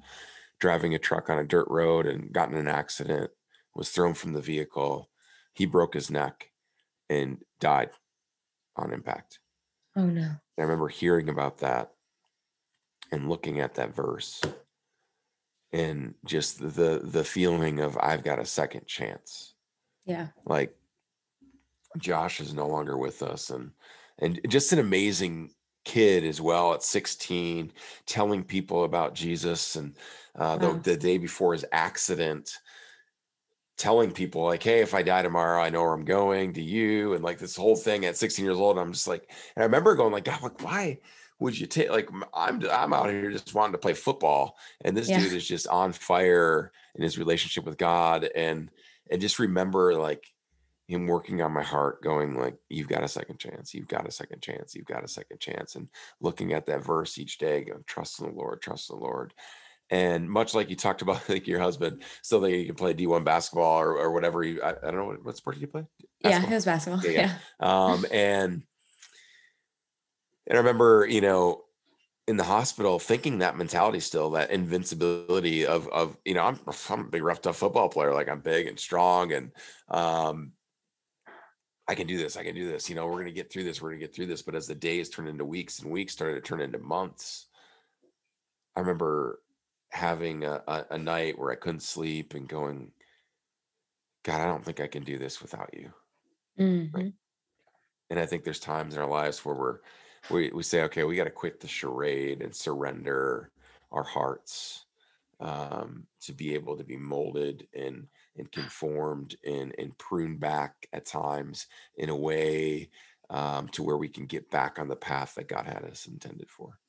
[0.60, 3.32] driving a truck on a dirt road and got in an accident
[3.78, 5.10] was thrown from the vehicle
[5.54, 6.52] he broke his neck
[7.10, 7.90] and died
[8.76, 9.40] on impact
[9.96, 10.22] Oh no.
[10.22, 11.92] and I remember hearing about that
[13.12, 14.42] and looking at that verse
[15.72, 19.54] and just the the feeling of I've got a second chance.
[20.06, 20.28] Yeah.
[20.46, 20.76] Like
[21.98, 23.72] Josh is no longer with us and
[24.20, 25.52] and just an amazing
[25.86, 27.72] kid as well at 16
[28.06, 29.96] telling people about Jesus and
[30.36, 30.80] uh, the, Wow.
[30.84, 32.52] the day before his accident
[33.78, 37.14] telling people like hey if i die tomorrow i know where i'm going to you
[37.14, 39.96] and like this whole thing at 16 years old i'm just like and i remember
[39.96, 41.00] going like god like why
[41.40, 45.10] would you take like i'm i'm out here just wanting to play football and this
[45.10, 45.20] Yeah.
[45.20, 48.72] dude is just on fire in his relationship with god and
[49.12, 50.26] and just remember like
[50.88, 54.12] him working on my heart going like you've got a second chance you've got a
[54.12, 55.90] second chance you've got a second chance and
[56.22, 59.34] looking at that verse each day going trust in the lord trust in the lord
[59.90, 63.24] and much like you talked about like your husband still think you can play d1
[63.24, 65.86] basketball or, or whatever you I, I don't know what, what sport did you play
[66.22, 66.44] Yeah.
[66.44, 67.04] It was basketball.
[67.04, 67.38] Yeah, Yeah.
[67.62, 67.92] yeah.
[67.92, 68.64] um and
[70.48, 71.64] and i remember you know
[72.28, 77.02] in the hospital thinking that mentality still that invincibility of of you know i'm, I'm
[77.02, 79.52] a big rough tough football player like i'm big and strong and
[79.90, 80.52] um
[81.88, 83.64] i can do this i can do this you know we're going to get through
[83.64, 85.90] this we're going to get through this but as the days turned into weeks and
[85.90, 87.48] weeks started to turn into months
[88.76, 89.40] i remember
[89.92, 92.92] having a, a, a night where i couldn't sleep and going
[94.24, 95.92] god i don't think i can do this without you
[96.58, 97.18] Mhm.
[98.10, 99.80] and I think there's times in our lives where we're
[100.30, 103.52] we, we say, okay, we got to quit the charade and surrender
[103.92, 104.86] our hearts
[105.40, 111.06] um, to be able to be molded and and conformed and and pruned back at
[111.06, 112.90] times in a way
[113.30, 116.50] um, to where we can get back on the path that God had us intended
[116.50, 116.80] for.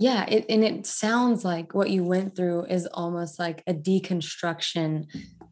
[0.00, 5.04] Yeah, it, and it sounds like what you went through is almost like a deconstruction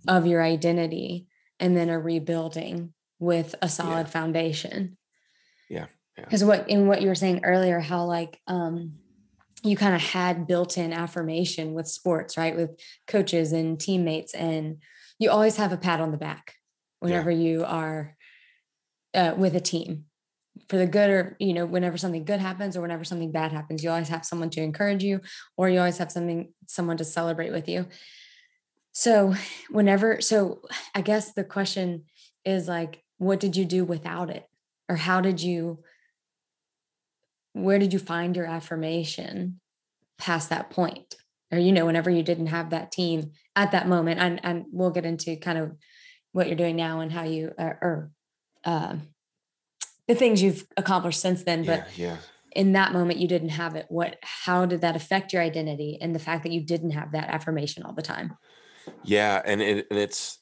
[0.08, 1.26] of your identity
[1.61, 4.96] and then a rebuilding with a solid foundation.
[5.68, 5.84] Yeah,
[6.16, 6.24] yeah.
[6.24, 8.94] Because what in what you were saying earlier, how like um
[9.62, 12.56] you kind of had built-in affirmation with sports, right?
[12.56, 14.78] With coaches and teammates, and
[15.18, 16.54] you always have a pat on the back
[17.00, 18.16] whenever you are
[19.14, 20.06] uh, with a team
[20.68, 23.83] for the good or you know whenever something good happens or whenever something bad happens
[23.83, 25.20] you always have someone to encourage you
[25.57, 27.87] or you always have something someone to celebrate with you.
[28.92, 29.35] So
[29.70, 30.61] whenever so
[30.94, 32.04] i guess the question
[32.44, 34.48] is like what did you do without it?
[34.88, 35.81] Or how did you
[37.52, 39.61] where did you find your affirmation
[40.18, 41.16] past that point?
[41.50, 44.90] Or you know whenever you didn't have that team at that moment and and we'll
[44.90, 45.76] get into kind of
[46.33, 48.11] what you're doing now and how you or
[48.64, 48.96] uh,
[50.09, 52.16] the things you've accomplished since then but yeah, yeah.
[52.53, 53.87] in that moment you didn't have it.
[53.88, 57.29] What how did that affect your identity and the fact that you didn't have that
[57.29, 58.37] affirmation all the time?
[59.05, 60.38] Yeah and, it, and it's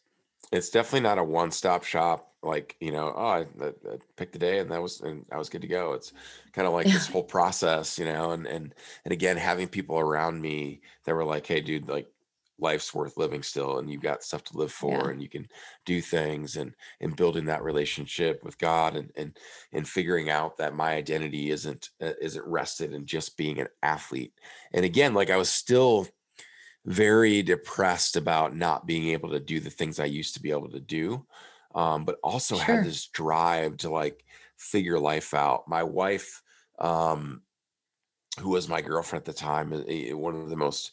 [0.52, 4.38] it's definitely not a one-stop shop like you know oh I, I, I, picked the
[4.38, 5.92] day and that was and i was good to go.
[5.94, 6.12] It's
[6.52, 8.74] kind of like this whole process you know and and
[9.04, 12.06] and again having people around me that were like hey dude like
[12.58, 15.10] life's worth living still and you've got stuff to live for yeah.
[15.10, 15.46] and you can
[15.84, 19.36] do things and and building that relationship with god and and
[19.72, 24.32] and figuring out that my identity isn't uh, isn't rested in just being an athlete
[24.72, 26.06] and again like i was still
[26.86, 30.70] very depressed about not being able to do the things i used to be able
[30.70, 31.26] to do
[31.74, 32.64] um, but also sure.
[32.64, 34.24] had this drive to like
[34.56, 35.68] figure life out.
[35.68, 36.42] My wife,
[36.78, 37.42] um,
[38.40, 40.92] who was my girlfriend at the time, one of the most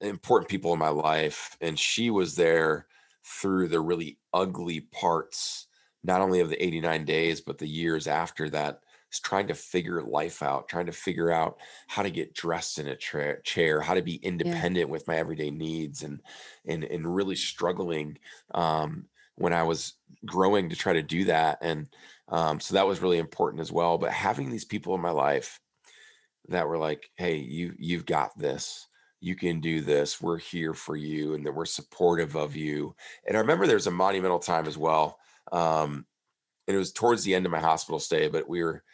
[0.00, 2.86] important people in my life, and she was there
[3.24, 5.66] through the really ugly parts,
[6.02, 8.80] not only of the 89 days, but the years after that
[9.18, 11.58] trying to figure life out, trying to figure out
[11.88, 14.92] how to get dressed in a tra- chair, how to be independent yeah.
[14.92, 16.20] with my everyday needs, and
[16.66, 18.16] and and really struggling
[18.54, 21.58] um, when I was growing to try to do that.
[21.60, 21.88] And
[22.28, 23.98] um, so that was really important as well.
[23.98, 25.60] But having these people in my life
[26.48, 28.86] that were like, "Hey, you you've got this.
[29.20, 30.20] You can do this.
[30.20, 32.94] We're here for you, and that we're supportive of you."
[33.26, 35.18] And I remember there was a monumental time as well.
[35.52, 36.06] Um,
[36.68, 38.84] and it was towards the end of my hospital stay, but we were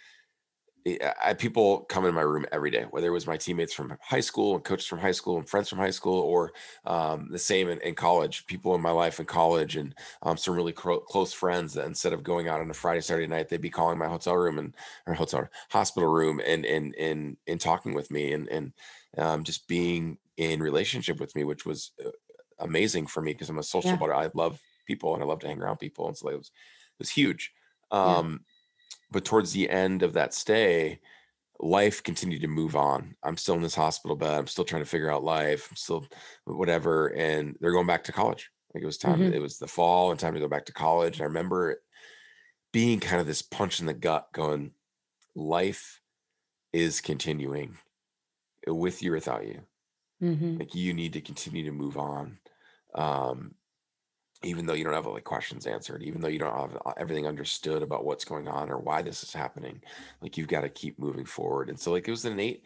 [0.87, 3.97] I had people come in my room every day, whether it was my teammates from
[4.01, 6.53] high school and coaches from high school and friends from high school, or
[6.85, 10.55] um, the same in, in, college, people in my life in college, and um, some
[10.55, 13.61] really cro- close friends that instead of going out on a Friday, Saturday night, they'd
[13.61, 14.75] be calling my hotel room and
[15.07, 18.73] or hotel hospital room and and and and talking with me and and
[19.19, 22.11] um, just being in relationship with me, which was uh,
[22.59, 24.17] amazing for me because I'm a social yeah.
[24.17, 26.99] I love people and I love to hang around people, and so it was it
[26.99, 27.53] was huge.
[27.91, 28.53] Um, yeah
[29.11, 31.01] but towards the end of that stay,
[31.61, 33.17] life continued to move on.
[33.23, 34.39] I'm still in this hospital bed.
[34.39, 35.69] I'm still trying to figure out life.
[35.71, 36.07] I'm still
[36.45, 37.09] whatever.
[37.09, 38.51] And they're going back to college.
[38.75, 39.33] Like it was time, mm-hmm.
[39.33, 41.17] it was the fall and time to go back to college.
[41.17, 41.79] And I remember it
[42.73, 44.73] being kind of this punch in the gut going,
[45.35, 46.03] life
[46.73, 47.79] is continuing
[48.67, 49.61] with you or without you.
[50.23, 50.59] Mm-hmm.
[50.59, 52.39] Like you need to continue to move on.
[52.95, 53.55] Um,
[54.43, 56.93] even though you don't have all the questions answered, even though you don't have uh,
[56.97, 59.83] everything understood about what's going on or why this is happening,
[60.21, 61.69] like you've got to keep moving forward.
[61.69, 62.63] And so, like, it was an innate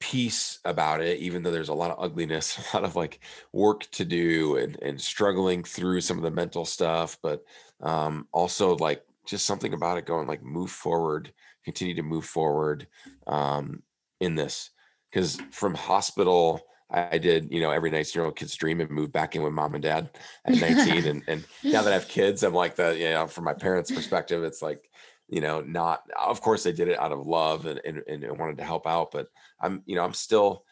[0.00, 3.20] piece about it, even though there's a lot of ugliness, a lot of like
[3.52, 7.44] work to do and, and struggling through some of the mental stuff, but
[7.80, 11.32] um, also like just something about it going like move forward,
[11.64, 12.86] continue to move forward
[13.26, 13.82] um,
[14.20, 14.70] in this.
[15.10, 19.12] Because from hospital, I did, you know, every 19 year old kid's dream and moved
[19.12, 20.10] back in with mom and dad
[20.44, 21.06] at 19.
[21.06, 23.90] and, and now that I have kids, I'm like the, you know, from my parents'
[23.90, 24.90] perspective, it's like,
[25.28, 28.58] you know, not, of course they did it out of love and, and, and wanted
[28.58, 29.28] to help out, but
[29.60, 30.64] I'm, you know, I'm still,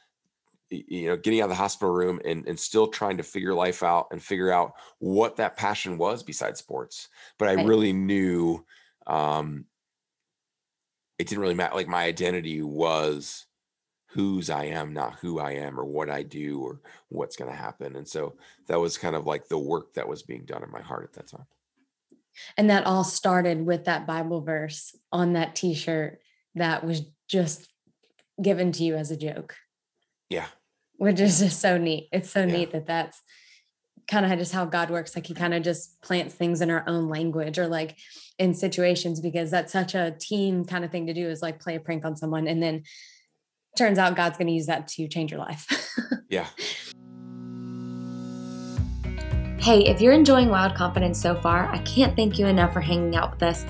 [0.70, 3.84] you know, getting out of the hospital room and, and still trying to figure life
[3.84, 7.08] out and figure out what that passion was besides sports.
[7.38, 7.66] But I right.
[7.66, 8.64] really knew,
[9.06, 9.66] um,
[11.18, 11.74] it didn't really matter.
[11.74, 13.46] Like my identity was,
[14.08, 17.56] whose I am, not who I am or what I do or what's going to
[17.56, 17.96] happen.
[17.96, 18.34] And so
[18.66, 21.12] that was kind of like the work that was being done in my heart at
[21.14, 21.46] that time.
[22.56, 26.20] And that all started with that Bible verse on that t shirt
[26.54, 27.68] that was just
[28.40, 29.56] given to you as a joke.
[30.30, 30.46] Yeah.
[30.96, 32.08] Which is just so neat.
[32.12, 32.56] It's so yeah.
[32.56, 33.20] neat that that's
[34.06, 35.14] kind of just how God works.
[35.14, 35.42] Like he mm-hmm.
[35.42, 37.98] kind of just plants things in our own language or like
[38.38, 41.74] in situations because that's such a team kind of thing to do is like play
[41.74, 42.84] a prank on someone and then
[43.76, 45.66] turns out God's going to use that to change your life.
[46.28, 46.46] yeah.
[49.58, 53.16] Hey, if you're enjoying Wild Confidence so far, I can't thank you enough for hanging
[53.16, 53.64] out with us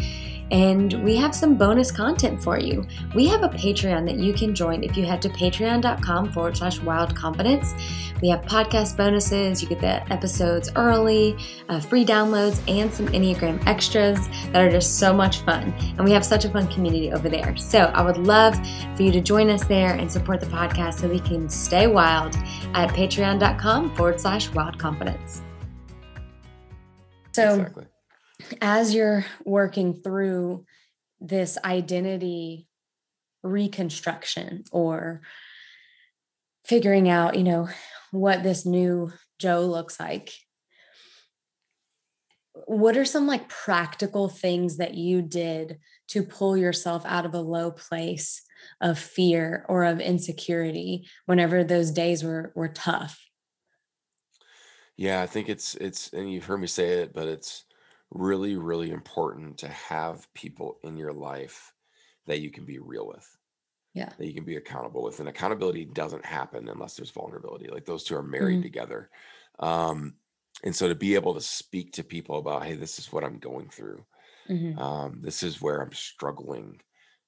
[0.51, 2.87] and we have some bonus content for you.
[3.15, 6.81] We have a Patreon that you can join if you head to patreon.com forward slash
[6.81, 7.75] wild confidence.
[8.23, 11.37] We have podcast bonuses, you get the episodes early,
[11.69, 15.73] uh, free downloads, and some Enneagram extras that are just so much fun.
[15.97, 17.57] And we have such a fun community over there.
[17.57, 18.55] So I would love
[18.97, 22.35] for you to join us there and support the podcast so we can stay wild
[22.75, 25.43] at patreon.com forward slash wild confidence.
[27.33, 27.87] So, exactly
[28.61, 30.65] as you're working through
[31.21, 32.67] this identity
[33.43, 35.23] reconstruction or
[36.65, 37.69] figuring out, you know,
[38.11, 40.33] what this new Joe looks like,
[42.67, 47.41] what are some like practical things that you did to pull yourself out of a
[47.41, 48.43] low place
[48.81, 53.25] of fear or of insecurity whenever those days were were tough?
[54.97, 57.65] Yeah i think it's it's and you've heard me say it but it's
[58.11, 61.73] really really important to have people in your life
[62.27, 63.37] that you can be real with
[63.95, 67.85] yeah that you can be accountable with and accountability doesn't happen unless there's vulnerability like
[67.85, 68.63] those two are married mm-hmm.
[68.63, 69.11] together
[69.59, 70.15] um
[70.65, 73.39] and so to be able to speak to people about hey this is what i'm
[73.39, 74.05] going through
[74.49, 74.79] mm-hmm.
[74.79, 76.81] um, this is where i'm struggling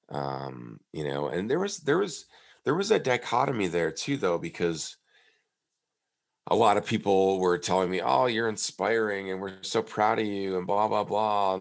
[0.09, 2.25] um, you know and there was there was
[2.63, 4.97] there was a dichotomy there too though because
[6.47, 10.25] a lot of people were telling me oh you're inspiring and we're so proud of
[10.25, 11.59] you and blah blah blah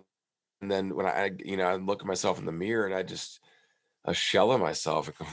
[0.62, 3.02] and then when i you know i look at myself in the mirror and i
[3.02, 3.40] just
[4.04, 5.30] a shell of myself and going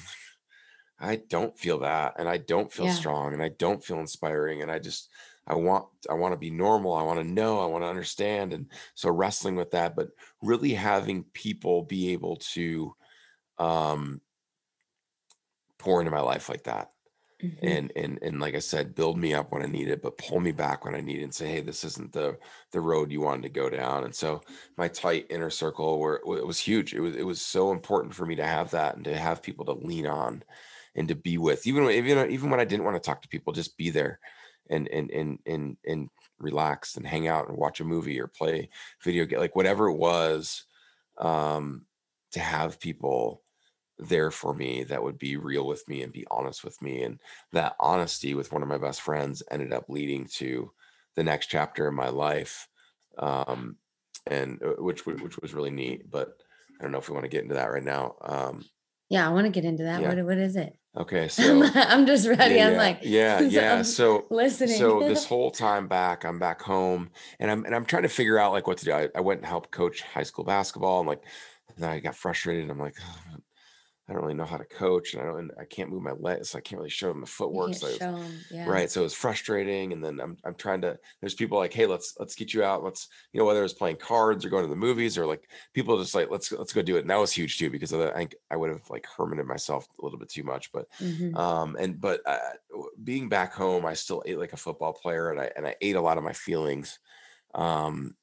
[0.99, 2.93] i don't feel that and i don't feel yeah.
[2.93, 5.10] strong and i don't feel inspiring and i just
[5.47, 6.93] I want I want to be normal.
[6.93, 7.62] I want to know.
[7.62, 8.51] I want to understand.
[8.51, 10.10] And so wrestling with that, but
[10.41, 12.93] really having people be able to
[13.57, 14.21] um,
[15.79, 16.91] pour into my life like that.
[17.43, 17.67] Mm-hmm.
[17.67, 20.39] And and and like I said, build me up when I need it, but pull
[20.39, 22.38] me back when I need it, and say, "Hey, this isn't the
[22.71, 24.41] the road you wanted to go down." And so,
[24.76, 28.26] my tight inner circle, where it was huge, it was it was so important for
[28.26, 30.43] me to have that and to have people to lean on
[30.95, 33.54] and to be with, even even even when I didn't want to talk to people,
[33.54, 34.19] just be there
[34.69, 38.69] and and and and and relax and hang out and watch a movie or play
[39.04, 40.65] video game like whatever it was
[41.17, 41.86] um
[42.32, 43.41] to have people
[43.99, 47.19] there for me that would be real with me and be honest with me and
[47.51, 50.71] that honesty with one of my best friends ended up leading to
[51.15, 52.67] the next chapter in my life
[53.17, 53.75] um
[54.27, 56.38] and uh, which which was really neat but
[56.79, 58.63] i don't know if we want to get into that right now um
[59.10, 60.13] yeah i want to get into that yeah.
[60.13, 62.55] what, what is it Okay, so I'm just ready.
[62.55, 63.81] yeah, I'm like, yeah, yeah.
[63.83, 64.77] So listening.
[64.77, 68.39] So this whole time back, I'm back home, and I'm and I'm trying to figure
[68.39, 68.91] out like what to do.
[68.91, 71.21] I, I went and helped coach high school basketball, and like,
[71.77, 72.63] then I got frustrated.
[72.63, 73.27] And I'm like, oh,
[74.10, 76.52] I don't really know how to coach, and I don't, I can't move my legs,
[76.52, 77.74] so I can't really show them the footwork.
[77.74, 78.65] So was, yeah.
[78.65, 79.91] right, so it was frustrating.
[79.91, 80.98] And then I'm, I'm trying to.
[81.20, 82.86] There's people like, hey, let's let's get you out.
[82.86, 85.98] Let's, you know, whether it's playing cards or going to the movies or like people
[85.98, 87.02] just like, let's let's go do it.
[87.02, 90.06] And that was huge too because I think I would have like hermited myself a
[90.06, 90.72] little bit too much.
[90.72, 91.36] But mm-hmm.
[91.36, 92.38] um, and but uh,
[93.04, 95.98] being back home, I still ate like a football player, and I and I ate
[95.98, 96.98] a lot of my feelings.
[97.54, 98.15] Um,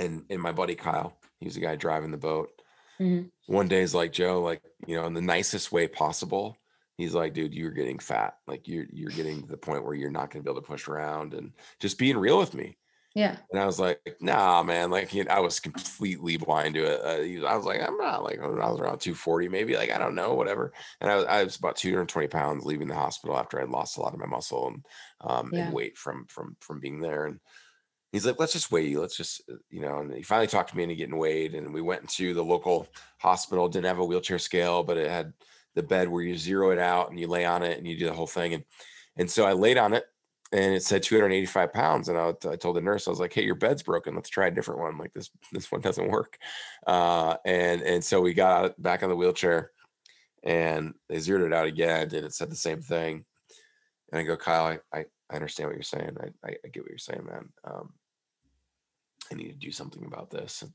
[0.00, 2.50] and and my buddy Kyle, he was the guy driving the boat
[3.00, 3.28] Mm-hmm.
[3.52, 6.56] One day is like Joe, like you know, in the nicest way possible.
[6.98, 8.36] He's like, dude, you're getting fat.
[8.46, 10.66] Like you're you're getting to the point where you're not going to be able to
[10.66, 12.76] push around, and just being real with me.
[13.14, 13.36] Yeah.
[13.50, 14.90] And I was like, nah, man.
[14.90, 17.00] Like you know, I was completely blind to it.
[17.44, 19.76] Uh, I was like, I'm not like I was around 240, maybe.
[19.76, 20.72] Like I don't know, whatever.
[21.00, 24.00] And I was, I was about 220 pounds leaving the hospital after I'd lost a
[24.00, 24.84] lot of my muscle and
[25.20, 25.66] um yeah.
[25.66, 27.26] and weight from from from being there.
[27.26, 27.40] And
[28.12, 29.00] he's like, let's just weigh you.
[29.00, 31.54] Let's just, uh, you know, and he finally talked to me into getting weighed.
[31.54, 32.86] And we went into the local
[33.18, 35.32] hospital, didn't have a wheelchair scale, but it had
[35.74, 38.06] the bed where you zero it out and you lay on it and you do
[38.06, 38.54] the whole thing.
[38.54, 38.64] And,
[39.16, 40.04] and so I laid on it
[40.52, 42.08] and it said 285 pounds.
[42.10, 44.14] And I, I told the nurse, I was like, Hey, your bed's broken.
[44.14, 44.98] Let's try a different one.
[44.98, 46.36] Like this, this one doesn't work.
[46.86, 49.70] Uh, and, and so we got back on the wheelchair
[50.44, 53.24] and they zeroed it out again and it said the same thing.
[54.10, 56.16] And I go, Kyle, I, I, I understand what you're saying.
[56.20, 57.48] I, I, I, get what you're saying, man.
[57.64, 57.94] Um,
[59.32, 60.62] I need to do something about this.
[60.62, 60.72] And,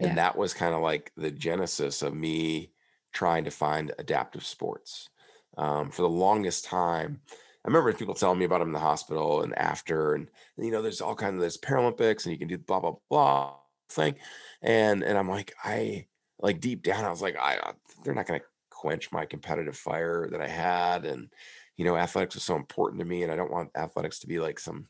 [0.00, 0.08] yeah.
[0.08, 2.72] and that was kind of like the genesis of me
[3.12, 5.08] trying to find adaptive sports.
[5.58, 9.42] Um, for the longest time, I remember people telling me about them in the hospital
[9.42, 12.58] and after, and you know, there's all kinds of there's Paralympics and you can do
[12.58, 13.54] blah blah blah
[13.90, 14.14] thing,
[14.62, 16.06] and and I'm like, I
[16.38, 17.72] like deep down, I was like, I uh,
[18.04, 21.28] they're not gonna quench my competitive fire that I had, and
[21.76, 24.38] you know, athletics was so important to me, and I don't want athletics to be
[24.38, 24.86] like some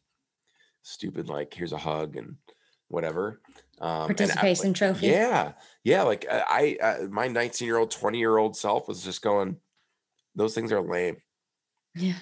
[0.83, 2.37] stupid like here's a hug and
[2.89, 3.41] whatever.
[3.81, 5.07] Um, Participation like, trophy.
[5.09, 5.53] Yeah,
[5.85, 6.03] yeah.
[6.03, 9.57] Like I, I, my 19 year old, 20 year old self was just going,
[10.35, 11.17] those things are lame.
[11.95, 12.15] Yeah.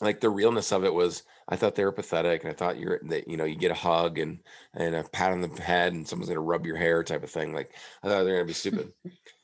[0.00, 3.00] Like the realness of it was, I thought they were pathetic, and I thought you're
[3.08, 4.38] that you know you get a hug and
[4.72, 7.52] and a pat on the head, and someone's gonna rub your hair, type of thing.
[7.52, 8.92] Like I thought they're gonna be stupid.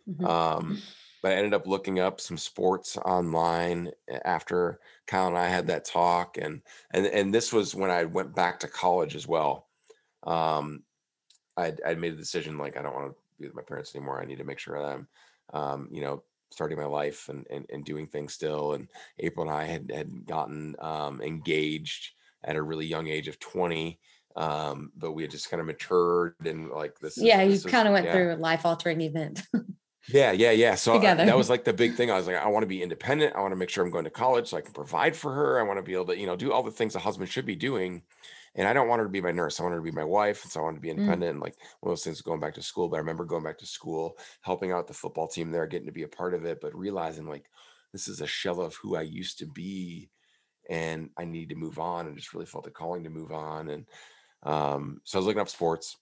[0.09, 0.25] mm-hmm.
[0.25, 0.81] Um,
[1.23, 3.91] but I ended up looking up some sports online
[4.25, 6.63] after Kyle and I had that talk, and
[6.93, 9.66] and and this was when I went back to college as well
[10.27, 10.83] um,
[11.57, 14.21] I'd, I'd made a decision like I don't want to be with my parents anymore.
[14.21, 15.09] I need to make sure that I'm,
[15.55, 18.75] um, you know, starting my life and, and and doing things still.
[18.75, 22.13] And April and I had had gotten um, engaged
[22.45, 23.99] at a really young age of 20.
[24.37, 27.17] Um, but we had just kind of matured and like this.
[27.17, 28.13] Yeah, this you kind of went yeah.
[28.13, 29.43] through a life altering event.
[30.09, 30.75] yeah, yeah, yeah.
[30.75, 32.11] So I, that was like the big thing.
[32.11, 33.35] I was like, I want to be independent.
[33.35, 35.59] I want to make sure I'm going to college so I can provide for her.
[35.59, 37.47] I want to be able to, you know, do all the things a husband should
[37.47, 38.03] be doing
[38.57, 39.61] and I don't want her to be my nurse.
[39.61, 40.43] I want her to be my wife.
[40.43, 40.97] And so I wanted to be Mm.
[40.99, 41.31] independent.
[41.33, 42.89] And like one of those things going back to school.
[42.89, 45.93] But I remember going back to school, helping out the football team there, getting to
[45.93, 47.51] be a part of it, but realizing like
[47.93, 50.11] this is a shell of who I used to be.
[50.69, 53.69] And I need to move on and just really felt a calling to move on.
[53.69, 53.87] And
[54.43, 55.99] um, so I was looking up sports,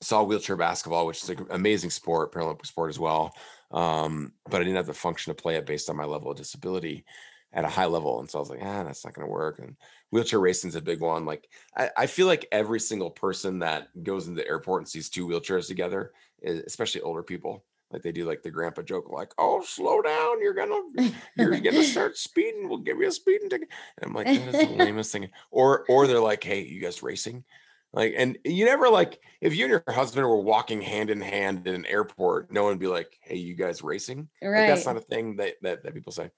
[0.00, 3.34] saw wheelchair basketball, which is an amazing sport, Paralympic sport as well.
[3.72, 6.36] Um, but I didn't have the function to play it based on my level of
[6.36, 7.04] disability
[7.52, 8.20] at a high level.
[8.20, 9.58] And so I was like, ah, that's not going to work.
[9.60, 9.76] And
[10.14, 11.24] wheelchair racing is a big one.
[11.24, 15.10] Like, I, I feel like every single person that goes into the airport and sees
[15.10, 16.12] two wheelchairs together,
[16.46, 20.40] e- especially older people, like they do like the grandpa joke, like, oh, slow down.
[20.40, 22.68] You're going to, you're to start speeding.
[22.68, 23.66] We'll give you a speeding ticket.
[24.00, 25.30] And I'm like, that is the lamest thing.
[25.50, 27.42] Or, or they're like, hey, you guys racing?
[27.92, 31.66] Like, and you never like, if you and your husband were walking hand in hand
[31.66, 34.28] in an airport, no one would be like, hey, you guys racing?
[34.60, 36.30] Like, that's not a thing that, that, that people say.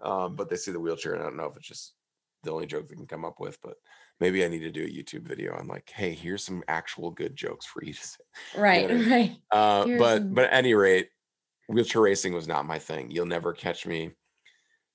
[0.00, 1.94] Um, but they see the wheelchair, and I don't know if it's just
[2.44, 3.76] the only joke they can come up with, but
[4.20, 7.34] maybe I need to do a YouTube video on like, hey, here's some actual good
[7.36, 8.24] jokes for you to say.
[8.54, 8.90] You know Right.
[8.90, 8.94] I?
[9.10, 9.40] Right.
[9.50, 11.10] Uh, but some- but at any rate,
[11.68, 13.10] wheelchair racing was not my thing.
[13.10, 14.12] You'll never catch me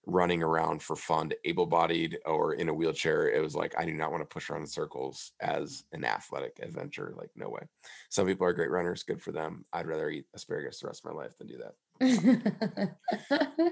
[0.06, 3.30] running around for fun, able-bodied or in a wheelchair.
[3.30, 6.60] It was like I do not want to push around in circles as an athletic
[6.64, 7.14] adventure.
[7.16, 7.62] Like no way.
[8.10, 9.66] Some people are great runners, good for them.
[9.74, 11.74] I'd rather eat asparagus the rest of my life than do that.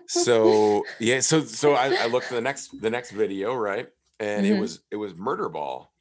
[0.07, 3.88] So yeah so so I, I looked the next the next video right?
[4.19, 4.59] And it Mhm.
[4.59, 5.93] was it was murder ball.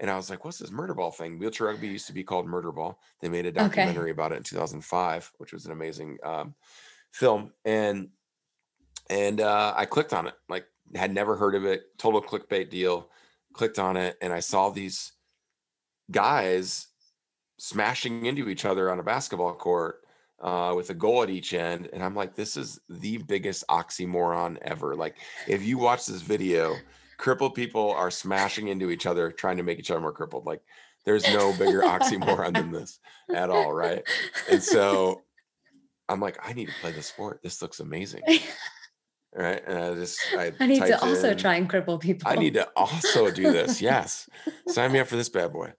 [0.00, 1.38] And i was like what's this murder ball thing?
[1.38, 3.00] Wheelchair rugby used to be called murder ball.
[3.20, 3.54] They made a Okay.
[3.62, 6.54] documentary about it in 2005 which was an amazing um,
[7.12, 7.52] film.
[7.64, 8.10] And
[9.10, 13.10] and uh, i clicked on it like had never heard of it total clickbait deal.
[13.52, 15.12] Clicked on it and i saw these
[16.10, 16.88] guys
[17.58, 20.04] smashing into each other on a basketball court
[20.40, 21.88] uh, with a goal at each end.
[21.92, 24.94] And I'm like, this is the biggest oxymoron ever.
[24.94, 25.16] Like,
[25.46, 26.76] if you watch this video,
[27.16, 30.46] crippled people are smashing into each other, trying to make each other more crippled.
[30.46, 30.62] Like,
[31.04, 33.00] there's no bigger oxymoron than this
[33.34, 34.02] at all, right?
[34.50, 35.22] And so
[36.08, 37.40] I'm like, I need to play this sport.
[37.42, 38.22] This looks amazing,
[39.34, 39.62] right?
[39.66, 42.30] And I just, I, I need to also in- try and cripple people.
[42.30, 43.80] I need to also do this.
[43.80, 44.28] Yes,
[44.68, 45.72] sign me up for this bad boy.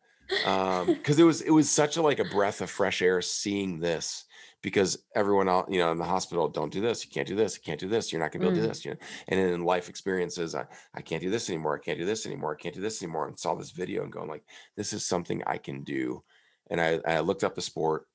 [0.45, 3.79] Um, because it was it was such a like a breath of fresh air seeing
[3.79, 4.25] this
[4.61, 7.55] because everyone else, you know, in the hospital, don't do this, you can't do this,
[7.55, 8.69] you can't do this, you're not gonna be able to do Mm.
[8.69, 8.97] this, you know.
[9.29, 12.53] And in life experiences, I, I can't do this anymore, I can't do this anymore,
[12.53, 13.27] I can't do this anymore.
[13.27, 14.43] And saw this video and going like,
[14.75, 16.23] this is something I can do.
[16.69, 18.07] And I, I looked up the sport.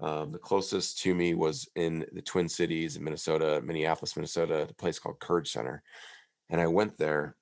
[0.00, 4.74] Um, the closest to me was in the Twin Cities in Minnesota, Minneapolis, Minnesota, a
[4.74, 5.82] place called Courage Center.
[6.50, 7.36] And I went there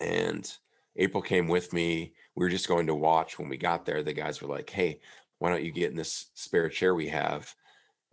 [0.00, 0.50] and
[0.96, 2.14] April came with me.
[2.34, 3.38] We were just going to watch.
[3.38, 5.00] When we got there, the guys were like, Hey,
[5.38, 7.54] why don't you get in this spare chair we have?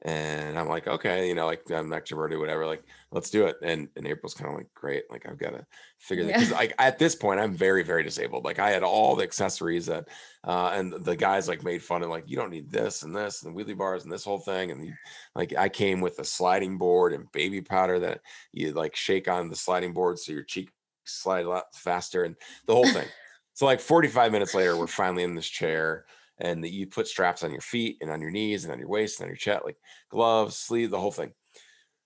[0.04, 2.66] And I'm like, okay, you know, like I'm extroverted, whatever.
[2.66, 3.58] Like, let's do it.
[3.62, 5.04] And and April's kind of like, great.
[5.12, 5.64] Like I've got to
[6.00, 8.44] figure that because like at this point, I'm very, very disabled.
[8.44, 10.08] Like I had all the accessories that
[10.44, 13.44] uh and the guys like made fun of like, you don't need this and this
[13.44, 14.72] and wheelie bars and this whole thing.
[14.72, 14.94] And you,
[15.36, 19.50] like I came with a sliding board and baby powder that you like shake on
[19.50, 20.72] the sliding board so your cheek
[21.06, 23.08] slide a lot faster and the whole thing.
[23.54, 26.06] so like 45 minutes later, we're finally in this chair
[26.42, 28.90] and that you put straps on your feet and on your knees and on your
[28.90, 29.80] waist and on your chest, like
[30.10, 31.34] gloves, sleeve, the whole thing.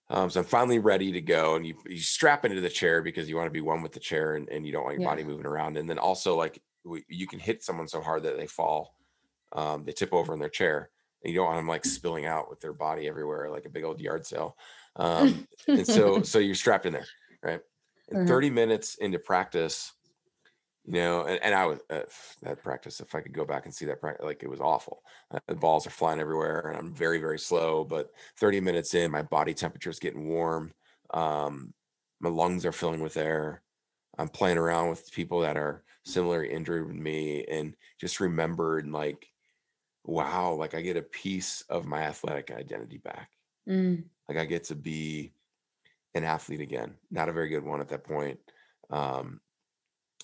[0.09, 3.27] Um, so I'm finally ready to go, and you you strap into the chair because
[3.27, 5.03] you want to be one with the chair, and, and you don't want your Yeah.
[5.03, 5.77] body moving around.
[5.77, 6.61] And then also like
[7.07, 8.95] you can hit someone so hard that they fall,
[9.53, 10.91] um, they tip over in their chair,
[11.23, 13.83] and you don't want them like spilling out with their body everywhere like a big
[13.83, 14.57] old yard sale.
[14.95, 17.09] Um, and so so you're strapped in there,
[17.43, 17.61] right?
[18.09, 18.25] And Mhm.
[18.25, 19.93] 30 minutes into practice,
[20.88, 22.01] you know, and, and I was uh,
[22.41, 22.99] that practice.
[22.99, 25.03] If I could go back and see that practice, like it was awful.
[25.31, 27.83] Uh, the balls are flying everywhere, and I'm very very slow.
[27.83, 30.73] But 30 minutes in, my body temperature is getting warm.
[31.13, 31.73] Um,
[32.19, 33.61] my lungs are filling with air.
[34.17, 39.27] I'm playing around with people that are similarly injured with me, and just remembered like,
[40.05, 43.29] wow, like I get a piece of my athletic identity back
[43.67, 44.03] Mm.
[44.29, 45.33] like I get to be
[46.13, 46.95] an athlete again.
[47.11, 48.39] Not a very good one at that point.
[48.89, 49.41] Um,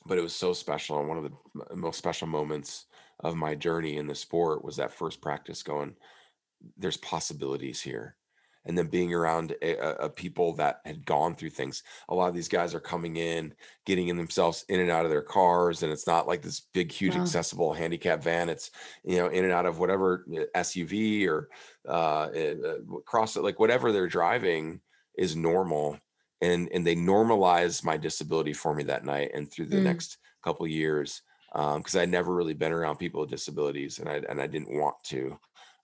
[0.05, 0.99] but it was so special.
[0.99, 2.85] And one of the most special moments
[3.19, 5.95] of my journey in the sport was that first practice going,
[6.77, 8.15] there's possibilities here.
[8.65, 11.81] And then being around a, a, people that had gone through things.
[12.09, 13.55] A lot of these guys are coming in,
[13.87, 15.81] getting in themselves in and out of their cars.
[15.81, 17.23] And it's not like this big, huge, Wow.
[17.23, 18.49] accessible handicap van.
[18.49, 18.69] It's,
[19.03, 21.49] you know, in and out of whatever uh, SUV or
[21.87, 24.79] uh, uh, cross it, like whatever they're driving
[25.17, 25.97] is normal.
[26.41, 29.81] And, and they normalized my disability for me that night and through the Mm.
[29.81, 31.21] next couple years
[31.53, 34.95] because I'd never really been around people with disabilities and I and I didn't want
[35.05, 35.37] to,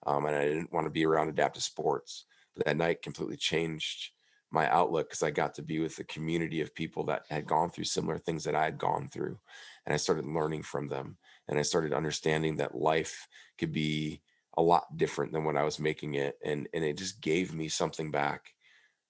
[0.06, 2.24] um, and I didn't want to be around adaptive sports.
[2.56, 4.12] But that night completely changed
[4.50, 7.70] my outlook because I got to be with the community of people that had gone
[7.70, 9.38] through similar things that I had gone through.
[9.84, 11.18] And I started learning from them.
[11.46, 13.28] And I started understanding that life
[13.58, 14.22] could be
[14.56, 16.38] a lot different than what I was making it.
[16.42, 18.54] And, and it just gave me something back.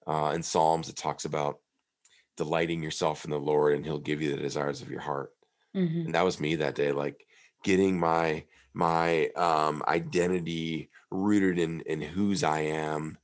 [0.07, 1.59] Uh, in Psalms, it talks about
[2.37, 5.33] delighting yourself in the Lord and he'll give you the desires of your heart.
[5.77, 6.07] Mm-hmm.
[6.07, 7.27] And that was me that day, like
[7.65, 8.45] getting my
[8.75, 13.19] my um identity rooted in in whose I am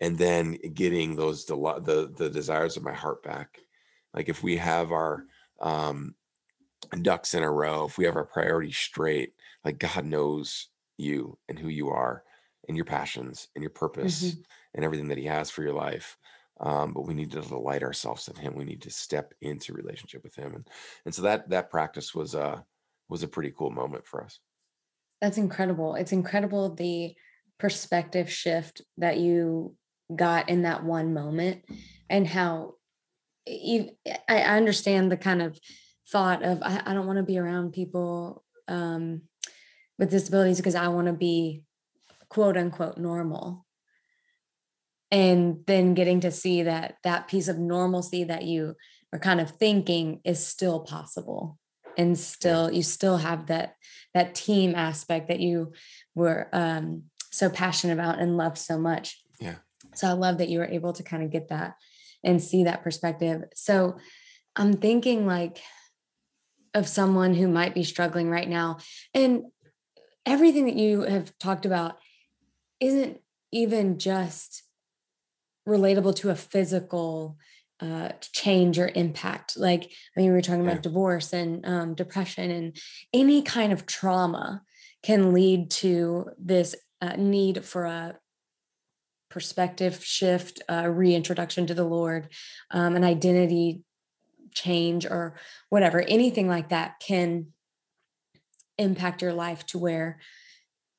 [0.00, 3.58] and then getting those del- the the desires of my heart back.
[4.12, 5.24] Like if we have our
[5.60, 6.14] um,
[7.02, 9.32] ducks in a row, if we have our priorities straight,
[9.64, 12.22] like God knows you and who you are
[12.68, 14.40] and your passions and your purpose mm-hmm.
[14.74, 16.16] And everything that He has for your life.
[16.60, 18.54] Um, but we need to delight ourselves in Him.
[18.54, 20.68] We need to step into relationship with Him, and
[21.04, 22.64] and so that that practice was a
[23.08, 24.38] was a pretty cool moment for us.
[25.20, 25.94] That's incredible.
[25.94, 27.14] It's incredible the
[27.58, 29.74] perspective shift that you
[30.14, 31.64] got in that one moment
[32.10, 32.74] and how
[33.46, 33.90] you,
[34.28, 35.58] I understand the kind of
[36.08, 39.22] thought of I, I don't want to be around people um,
[39.98, 41.62] with disabilities because I want to be
[42.28, 43.63] quote unquote normal.
[45.14, 48.74] And then getting to see that that piece of normalcy that you
[49.12, 51.56] are kind of thinking is still possible
[51.96, 53.76] and still you still have that
[54.12, 55.72] that team aspect that you
[56.16, 59.22] were um, so passionate about and loved so much.
[59.38, 59.56] Yeah.
[59.94, 61.76] So I love that you were able to kind of get that
[62.24, 63.44] and see that perspective.
[63.54, 63.98] So
[64.56, 65.62] I'm thinking like
[66.74, 68.78] of someone who might be struggling right now.
[69.14, 69.44] And
[70.26, 71.98] everything that you have talked about
[72.80, 73.20] isn't
[73.52, 74.64] even just
[75.68, 77.38] relatable to a physical
[77.80, 79.56] uh, change or impact.
[79.56, 80.72] Like, I mean, we are talking yeah.
[80.72, 82.76] about divorce and um, depression, and
[83.12, 84.62] any kind of trauma
[85.02, 88.16] can lead to this uh, need for a
[89.28, 92.28] perspective shift, a reintroduction to the Lord,
[92.70, 93.82] um, an identity
[94.54, 95.34] change, or
[95.68, 97.48] whatever, anything like that can
[98.78, 100.20] impact your life to where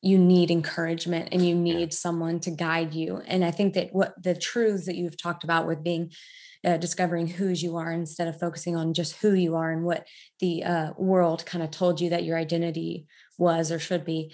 [0.06, 3.24] you need encouragement and you need someone to guide you.
[3.26, 6.12] And I think that what the truths that you've talked about with being
[6.64, 10.06] uh, discovering whose you are instead of focusing on just who you are and what
[10.40, 13.08] the uh, world kind of told you that your identity
[13.40, 14.32] was or should be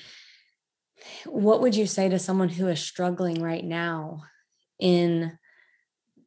[1.25, 4.23] what would you say to someone who is struggling right now
[4.77, 5.37] in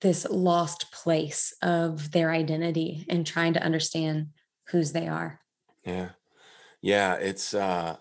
[0.00, 4.28] this lost place of their identity and trying to understand
[4.68, 5.40] whose they are?
[5.84, 6.10] Yeah.
[6.80, 7.96] Yeah it's uh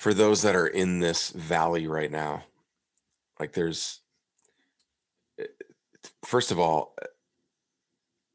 [0.00, 2.42] for those that are in this valley right now
[3.38, 4.00] like there's
[5.38, 5.44] eh,
[6.24, 6.96] first of all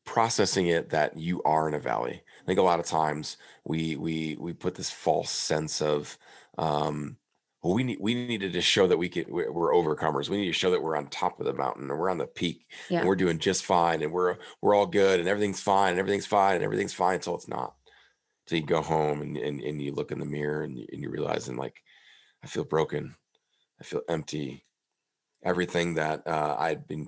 [0.06, 3.96] processing it that you are in a valley i think a lot of times we
[3.96, 6.20] we we put this false sense of
[6.60, 7.18] um,
[7.64, 10.30] well, we need we needed to show that we could we're, we're, overcomers.
[10.30, 12.28] We need to show that we're on top of the mountain and we're on the
[12.28, 13.00] peak yeah.
[13.00, 16.28] and we're doing just fine and we're we're all good and everything's fine and everything's
[16.28, 17.74] fine and everything's fine until it's not.
[18.48, 21.02] So you go home and, and, and you look in the mirror and you, and
[21.02, 21.82] you realize and like
[22.44, 23.16] I feel broken,
[23.82, 24.64] I feel empty.
[25.44, 27.08] Everything that uh, I'd been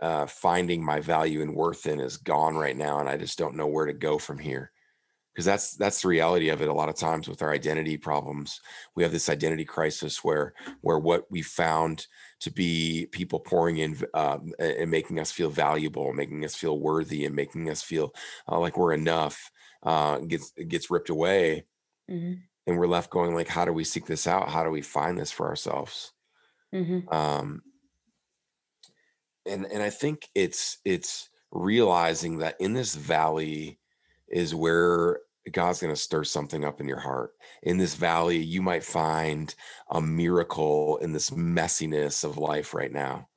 [0.00, 3.56] uh, finding my value and worth in is gone right now, and I just don't
[3.56, 4.70] know where to go from here.
[5.34, 8.60] Because that's that's the reality of it a lot of times with our identity problems.
[8.96, 12.06] We have this identity crisis where where what we found
[12.40, 17.24] to be people pouring in um, and making us feel valuable making us feel worthy
[17.24, 18.12] and making us feel
[18.50, 19.50] uh, like we're enough
[19.82, 21.64] uh, gets gets ripped away
[22.10, 22.34] mm-hmm.
[22.66, 25.18] and we're left going like how do we seek this out how do we find
[25.18, 26.12] this for ourselves
[26.74, 27.08] mm-hmm.
[27.14, 27.62] um,
[29.46, 33.78] and and i think it's it's realizing that in this valley
[34.28, 35.20] is where
[35.52, 37.32] God's going to stir something up in your heart.
[37.62, 39.54] In this valley, you might find
[39.90, 43.28] a miracle in this messiness of life right now.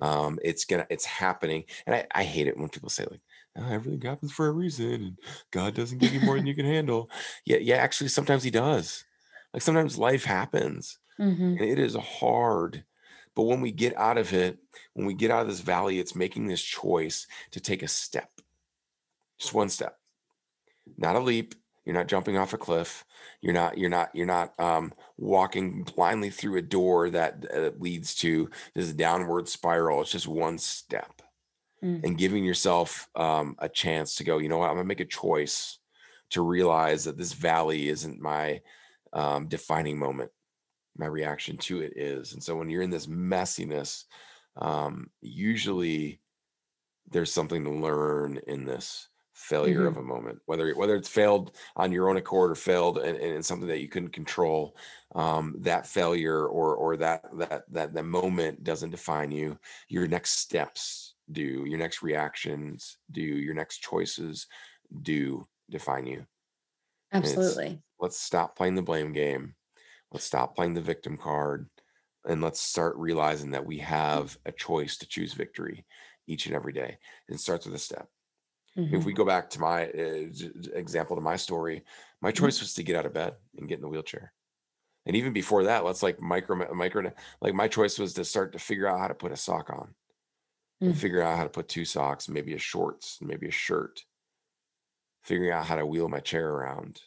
[0.00, 3.20] Um, it's gonna, it's happening, and I, I hate it when people say like,
[3.56, 5.18] oh, "Everything happens for a reason," and
[5.50, 7.10] God doesn't give you more than you can handle.
[7.44, 7.76] Yeah, yeah.
[7.76, 9.04] Actually, sometimes He does.
[9.52, 11.42] Like sometimes life happens, mm-hmm.
[11.42, 12.84] and it is hard.
[13.34, 14.58] But when we get out of it,
[14.94, 18.30] when we get out of this valley, it's making this choice to take a step,
[19.38, 19.96] just one step
[20.96, 21.54] not a leap.
[21.84, 23.04] You're not jumping off a cliff.
[23.40, 23.78] You're not.
[23.78, 24.10] You're not.
[24.14, 30.02] You're not um, walking blindly through a door that uh, leads to this downward spiral.
[30.02, 31.19] It's just one step,
[31.82, 32.04] mm.
[32.04, 34.38] and giving yourself um, a chance to go.
[34.38, 34.70] You know what?
[34.70, 35.78] I'm gonna make a choice
[36.30, 38.60] to realize that this valley isn't my
[39.12, 40.30] um, defining moment.
[40.96, 44.04] My reaction to it is, and so when you're in this messiness,
[44.56, 46.20] um, usually
[47.10, 49.88] there's something to learn in this failure Mhm.
[49.88, 53.42] of a moment, whether whether it's failed on your own accord or failed and, in
[53.42, 54.76] something that you couldn't control.
[55.14, 59.58] Um, that failure or or that that that the moment doesn't define you.
[59.88, 61.64] Your next steps do.
[61.66, 63.22] Your next reactions do.
[63.22, 64.46] Your next choices
[65.02, 66.26] do define you.
[67.12, 67.82] Absolutely.
[68.00, 69.54] let's stop playing the blame game.
[70.12, 71.68] Let's stop playing the victim card
[72.26, 75.86] and let's start realizing that we have a choice to choose victory
[76.26, 76.98] each and every day.
[77.28, 78.08] It starts with a step.
[78.90, 79.06] If Mhm.
[79.06, 80.28] we go back to my uh,
[80.74, 81.84] example to my story,
[82.22, 82.32] my Mhm.
[82.32, 84.32] choice was to get out of bed and get in the wheelchair.
[85.06, 88.58] And even before that, let's like micro micro like my choice was to start to
[88.58, 89.94] figure out how to put a sock on
[90.86, 90.98] and Mm.
[90.98, 94.04] figure out how to put two socks, maybe a shorts, maybe a shirt,
[95.22, 97.02] figuring out how to wheel my chair around,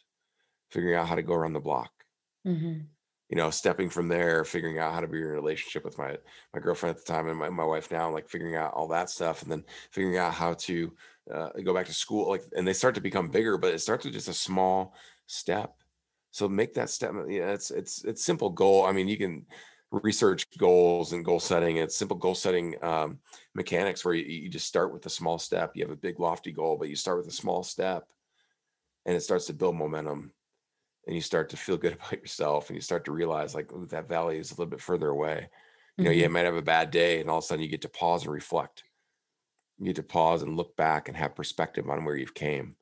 [0.70, 2.06] figuring out how to go around the block.
[2.44, 2.94] Mhm.
[3.30, 6.18] you know, stepping from there, figuring out how to be in a relationship with my
[6.52, 9.08] my girlfriend at the time and my, my wife now, like figuring out all that
[9.10, 10.94] stuff, and then figuring out how to
[11.32, 14.04] uh, go back to school, like, and they start to become bigger, but it starts
[14.04, 14.94] with just a small
[15.26, 15.82] step.
[16.32, 17.12] So make that step.
[17.28, 18.84] Yeah, it's it's it's simple goal.
[18.84, 19.46] I mean, you can
[20.02, 21.76] research goals and goal setting.
[21.76, 23.20] It's simple goal setting um,
[23.54, 25.72] mechanics where you, you just start with a small step.
[25.76, 28.08] You have a big lofty goal, but you start with a small step,
[29.06, 30.32] and it starts to build momentum
[31.06, 33.86] and you start to feel good about yourself and you start to realize like "Ooh,
[33.86, 35.50] that valley is a little bit further away
[36.00, 36.30] you know you Mhm.
[36.30, 38.32] might have a bad day and all of a sudden you get to pause and
[38.32, 38.84] reflect
[39.78, 42.76] you get to pause and look back and have perspective on where you've came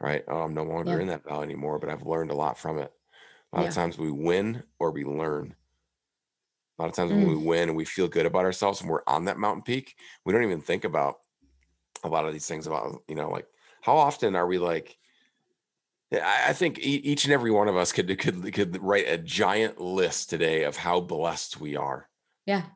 [0.00, 1.00] right oh i'm no longer Yeah.
[1.00, 2.92] in that valley anymore but i've learned a lot from it
[3.52, 3.68] a lot Yeah.
[3.68, 5.56] of times we win or we learn
[6.78, 7.28] a lot of times when Mm.
[7.28, 10.32] we win and we feel good about ourselves and we're on that mountain peak we
[10.32, 11.16] don't even think about
[12.04, 13.46] a lot of these things about you know like
[13.82, 14.98] how often are we like
[16.12, 19.80] I I think each and every one of us could could could write a giant
[19.80, 22.08] list today of how blessed we are.
[22.46, 22.70] Yeah.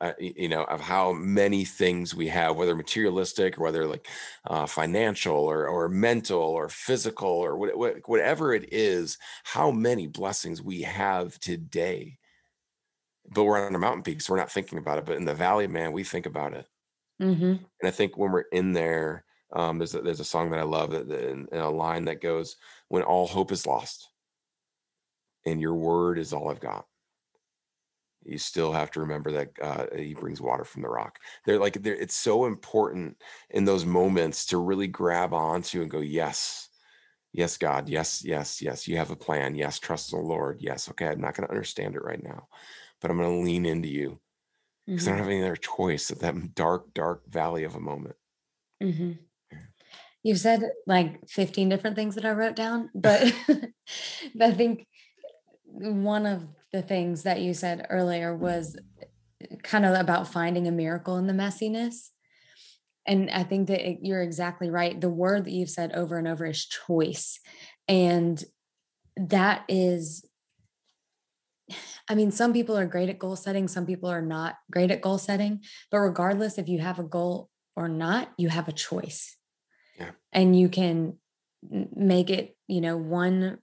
[0.00, 4.08] Uh, you know, of how many things we have, whether materialistic or whether like
[4.46, 10.08] uh, financial or or mental or physical or what, what, whatever it is, how many
[10.08, 12.18] blessings we have today.
[13.28, 15.04] But we're on a mountain peak, so we're not thinking about it.
[15.06, 16.68] But in the valley, man, we think about it.
[17.20, 17.68] Mhm.
[17.80, 20.64] And I think when we're in there, um, there's a, there's a song that I
[20.64, 22.56] love that that- and, and a line that goes,
[22.88, 24.08] "When all hope is lost,
[25.44, 26.86] and your word is all I've got,
[28.24, 31.74] you still have to remember that uh, He brings water from the rock." They're like,
[31.82, 36.68] they're, it's so important in those moments to really grab onto and go, "Yes,
[37.32, 39.54] yes, God, yes, yes, yes, you have a plan.
[39.56, 40.60] Yes, trust the Lord.
[40.62, 42.48] Yes, okay, I'm not going to understand it right now,
[43.00, 44.20] but I'm going to lean into you
[44.94, 45.16] because I Mhm.
[45.16, 48.16] don't have any other choice at that dark, dark valley of a moment."
[48.80, 49.18] Mhm.
[50.22, 53.22] You said like 15 different things that I wrote down, but
[54.40, 54.86] I think
[55.64, 58.76] one of the things that you said earlier was
[59.62, 62.10] kind of about finding a miracle in the messiness.
[63.06, 65.00] And I think that it- you're exactly right.
[65.00, 67.40] The word that you've said over and over is choice.
[67.88, 68.42] And
[69.16, 70.24] that is,
[72.08, 75.02] I mean, some people are great at goal setting, some people are not great at
[75.02, 75.60] goal setting.
[75.90, 79.36] But regardless if you have a goal or not, you have a choice.
[79.98, 80.10] Yeah.
[80.32, 81.18] And you can
[81.70, 83.58] make it, you know, one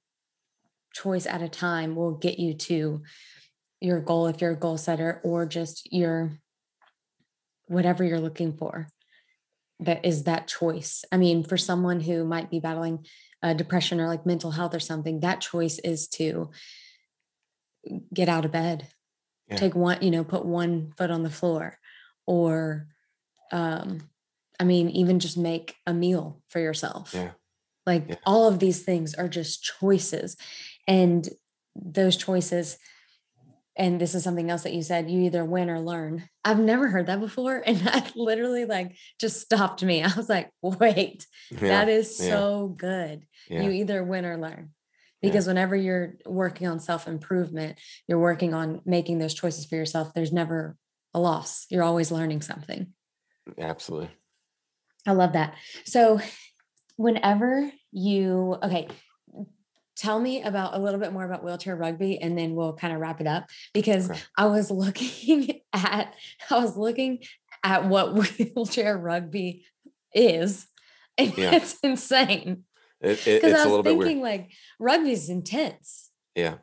[0.93, 3.04] choice at a time will get you to
[3.82, 6.39] your goal if you're a goal setter or just your
[7.68, 8.88] whatever you're looking for
[9.80, 13.06] that is that choice i mean for someone who might be battling
[13.43, 16.50] uh, depression or like mental health or something that choice is to
[18.14, 18.88] get out of bed
[19.50, 19.58] Yeah.
[19.58, 21.78] take one you know put one foot on the floor
[22.26, 22.88] or
[23.52, 24.10] um
[24.60, 27.32] i mean even just make a meal for yourself Yeah.
[27.86, 28.16] like Yeah.
[28.26, 30.36] all of these things are just choices.
[30.88, 31.28] And
[31.76, 32.78] those choices,
[33.78, 36.30] and this is something else that you said, you either win or learn.
[36.46, 37.62] I've never heard that before.
[37.68, 40.02] And that literally like just stopped me.
[40.04, 41.60] I was like, wait, Yeah.
[41.74, 43.26] that is so good.
[43.50, 44.74] You either win or learn.
[45.22, 45.30] Yeah.
[45.30, 50.13] Because whenever you're working on self improvement, you're working on making those choices for yourself.
[50.13, 50.78] There's never
[51.13, 51.66] a loss.
[51.70, 52.93] You're always learning something.
[53.57, 54.09] Absolutely.
[55.07, 55.55] I love that.
[55.86, 56.20] So,
[56.97, 58.88] whenever you, okay,
[59.95, 62.99] tell me about a little bit more about wheelchair rugby and then we'll kind of
[62.99, 64.20] wrap it up because Okay.
[64.38, 66.13] I was looking at,
[66.49, 67.20] I was looking
[67.63, 69.66] at what wheelchair rugby
[70.13, 70.68] is.
[71.18, 71.55] And Yeah.
[71.55, 72.63] it's insane.
[73.06, 74.39] It, it, it's I a was little bit thinking, weird.
[74.41, 76.10] like, rugby is intense.
[76.36, 76.56] Yeah.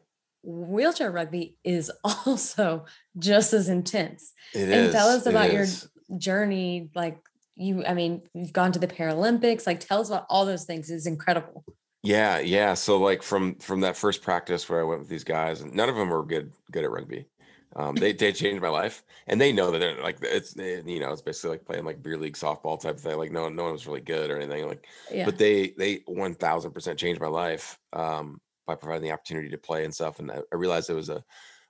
[0.43, 2.85] Wheelchair rugby is also
[3.19, 4.33] just as intense.
[4.55, 4.93] It And is.
[4.93, 5.89] tell us about your is.
[6.19, 6.91] journey.
[6.95, 7.19] Like,
[7.55, 9.67] you, I mean, you've gone to the Paralympics.
[9.67, 10.91] Like, tell us about all those things.
[10.91, 11.65] It's incredible.
[12.03, 12.75] Yeah, yeah.
[12.75, 15.89] So like from from that first practice where I went with these guys, and none
[15.89, 17.27] of them were good good at rugby.
[17.75, 21.11] Um, they they changed my life, and they know that they're like it's you know
[21.11, 23.17] it's basically like playing like beer league softball type of thing.
[23.17, 25.25] Like no no one was really good or anything like, Yeah.
[25.25, 29.59] but they they one thousand percent changed my life um, by providing the opportunity to
[29.59, 30.19] play and stuff.
[30.19, 31.25] And I, I realized it was a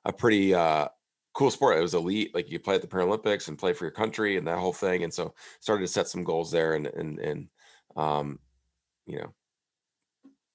[0.05, 0.89] a pretty uh,
[1.35, 1.79] cool sport.
[1.79, 2.35] It was elite.
[2.35, 5.05] Like you play at the Paralympics and play for your country and that whole thing.
[5.05, 7.49] And so started to set some goals there and and and
[7.97, 8.41] um,
[9.07, 9.33] you know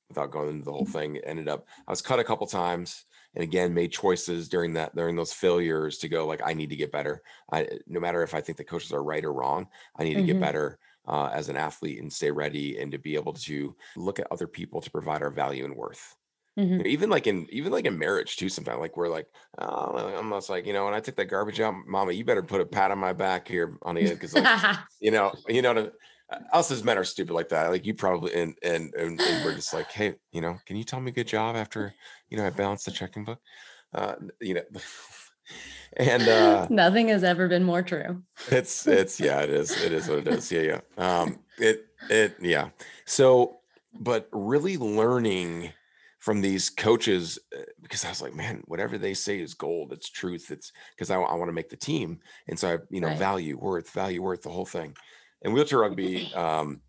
[0.10, 3.06] without going into the whole thing ended up i was cut a couple times
[3.38, 6.76] and again made choices during that during those failures to go like i need to
[6.76, 7.24] get better
[7.54, 9.68] i no matter if i think the coaches are right or wrong
[9.98, 10.48] i need to get Mhm.
[10.48, 14.28] better uh, as an athlete and stay ready and to be able to look at
[14.32, 16.18] other people to provide our value and worth
[16.78, 16.84] You Mhm.
[16.84, 19.28] know, even like in even like in marriage too sometimes like we're like
[19.58, 22.44] oh, i'm almost like you know when i take that garbage out mama you better
[22.44, 24.52] put a pat on my back here honey because like
[25.00, 25.92] you know, you know,
[26.51, 27.69] us as men are stupid like that.
[27.69, 30.84] Like you probably, and, and, and, and we're just like, Hey, you know, can you
[30.84, 31.93] tell me good job after,
[32.30, 33.39] you know, I balance the checking book,
[33.93, 34.63] uh, you know,
[35.97, 38.23] and, uh, Nothing has ever been more true.
[38.49, 39.71] it's, it's, yeah, it is.
[39.82, 40.51] It is what it is.
[40.51, 40.61] Yeah.
[40.61, 40.82] Yeah.
[40.97, 42.69] Um, it, it, yeah.
[43.05, 43.59] So,
[43.99, 45.71] but really learning
[46.19, 49.93] from these coaches, uh, because I was like, man, whatever they say is gold.
[49.93, 50.51] It's truth.
[50.51, 52.19] It's because I, want to make the team.
[52.49, 53.17] And so I, you know, Right.
[53.17, 54.97] value, worth, value, worth, the whole thing.
[55.44, 56.82] And wheelchair rugby um,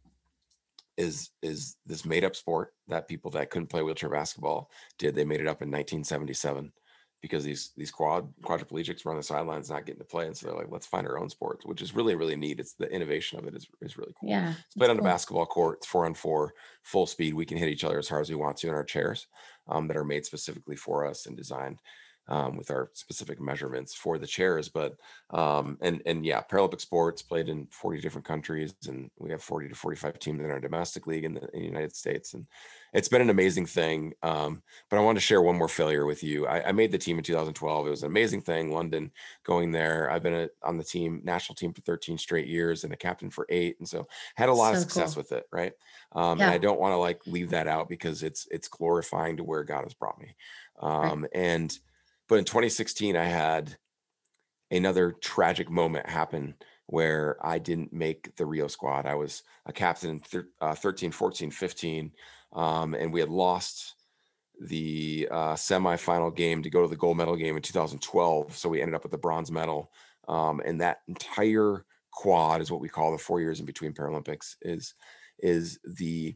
[0.97, 5.15] is is this made up sport that people that couldn't play wheelchair basketball did.
[5.15, 6.73] They made it up in 1977
[7.21, 10.47] because these these quad quadriplegics were on the sidelines not getting to play, and so
[10.47, 12.61] they're like, let's find our own sport, which is really really neat.
[12.61, 14.31] It's the innovation of it is is really cool.
[14.31, 14.55] Yeah.
[14.67, 15.07] It's played on cool.
[15.07, 15.79] a basketball court.
[15.79, 17.35] It's four on four, full speed.
[17.35, 19.27] We can hit each other as hard as we want to in our chairs
[19.69, 21.81] um, that are made specifically for us and designed
[22.29, 24.69] um, with our specific measurements for the chairs.
[24.69, 24.97] But
[25.31, 29.69] um, and and yeah, Paralympic sports played in 40 different countries, and we have 40
[29.69, 32.47] to 45 teams in our domestic league in the, in the United States, and
[32.93, 34.13] it's been an amazing thing.
[34.23, 36.47] Um, but I want to share one more failure with you.
[36.47, 37.87] I, I made the team in 2012.
[37.87, 38.73] It was an amazing thing.
[38.73, 39.11] London,
[39.45, 40.11] going there.
[40.11, 43.31] I've been a, on the team, national team for 13 straight years, and a captain
[43.31, 44.07] for eight, and so
[44.37, 45.23] had a lot of success cool.
[45.23, 45.47] with it.
[45.51, 45.73] Right.
[46.13, 46.47] Um, Yeah.
[46.47, 49.65] And I don't want to like leave that out because it's it's glorifying to where
[49.65, 50.35] God has brought me.
[50.81, 51.77] Um, And
[52.29, 53.77] but in 2016, I had
[54.71, 56.55] another tragic moment happen
[56.87, 59.07] where I didn't make the Rio squad.
[59.07, 62.13] I was a captain in thir- uh, 13, 14, 15,
[62.55, 63.95] um, and we had lost
[64.61, 68.57] the uh, semifinal game to go to the gold medal game in 2012.
[68.57, 69.93] So we ended up with the bronze medal.
[70.27, 74.57] Um, and that entire quad is what we call the four years in between Paralympics
[74.63, 74.95] is
[75.41, 76.35] is the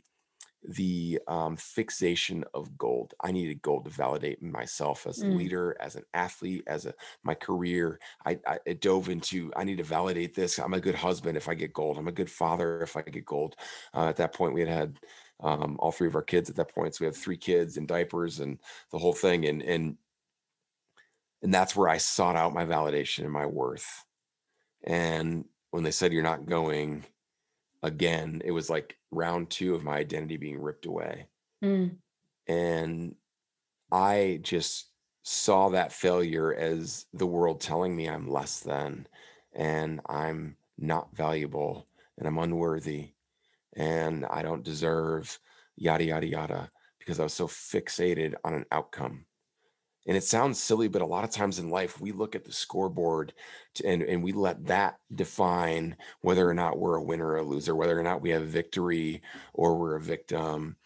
[0.65, 3.15] the um, fixation of gold.
[3.21, 5.37] I needed gold to validate myself as a Mm.
[5.37, 6.95] leader, as an athlete, as a
[7.25, 8.01] my career.
[8.25, 9.53] I, I it dove into.
[9.57, 10.59] I need to validate this.
[10.59, 11.99] I'm a good husband if I get gold.
[11.99, 13.57] I'm a good father if I get gold.
[13.95, 15.01] Uh, at that point, we had had
[15.41, 16.95] um, all three of our kids at that point.
[16.95, 18.59] So we have three kids and diapers and
[18.91, 19.45] the whole thing.
[19.47, 19.99] And and
[21.43, 24.05] and that's where I sought out my validation and my worth.
[24.85, 27.05] And when they said you're not going
[27.83, 31.27] again, it was like round two of my identity being ripped away.
[31.63, 31.97] Mm.
[32.49, 33.15] And
[33.91, 34.89] I just
[35.23, 39.07] saw that failure as the world telling me I'm less than
[39.55, 41.87] and I'm not valuable
[42.19, 43.13] and I'm unworthy
[43.75, 45.39] and I don't deserve
[45.77, 49.25] yada, yada, yada, because I was so fixated on an outcome.
[50.07, 52.53] And it sounds silly, but a lot of times in life, we look at the
[52.53, 53.33] scoreboard
[53.75, 57.43] to, and, and we let that define whether or not we're a winner or a
[57.43, 59.23] loser, whether or not we have victory
[59.55, 60.77] or we're a victim.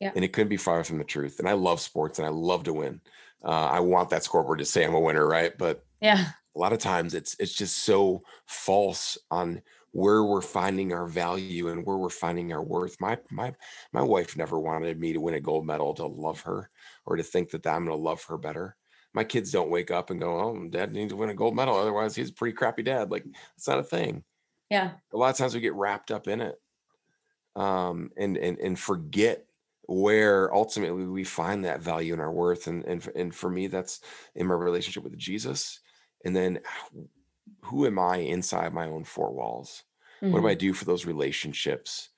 [0.00, 0.12] Yeah.
[0.14, 1.38] And it couldn't be far from the truth.
[1.38, 3.00] And I love sports and I love to win.
[3.42, 5.56] Uh, I want that scoreboard to say I'm a winner, right?
[5.56, 6.32] But Yeah.
[6.54, 9.62] a lot of times it's it's just so false on
[9.96, 13.00] where we're finding our value and where we're finding our worth.
[13.00, 13.54] My my
[13.94, 16.70] my wife never wanted me to win a gold medal to love her
[17.06, 18.76] or to think that I'm going to love her better.
[19.14, 21.76] My kids don't wake up and go, "Oh, dad needs to win a gold medal
[21.76, 23.24] otherwise he's a pretty crappy dad." Like
[23.56, 24.22] it's not a thing.
[24.68, 24.98] Yeah.
[25.14, 26.60] A lot of times we get wrapped up in it.
[27.54, 29.46] Um and and and forget
[29.88, 34.00] where ultimately we find that value and our worth and and and for me that's
[34.34, 35.80] in my relationship with Jesus
[36.24, 36.58] and then
[37.64, 39.84] who am I inside my own four walls?
[40.30, 40.56] What do I Mhm.
[40.56, 42.10] do for those relationships?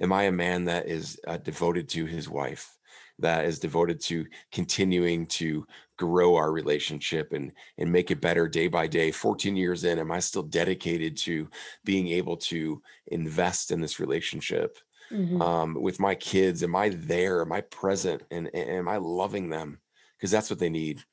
[0.00, 2.76] Am I a man that is uh, devoted to his wife,
[3.18, 5.66] that is devoted to continuing to
[5.96, 9.12] grow our relationship and and make it better day by day?
[9.12, 11.48] 14 years in, am I still dedicated to
[11.84, 14.78] being able to invest in this relationship?
[15.10, 15.42] Mhm.
[15.42, 16.62] um, with my kids?
[16.62, 17.40] Am I there?
[17.42, 18.22] Am I present?
[18.30, 19.80] And, and am I loving them?
[20.16, 21.04] Because that's what they need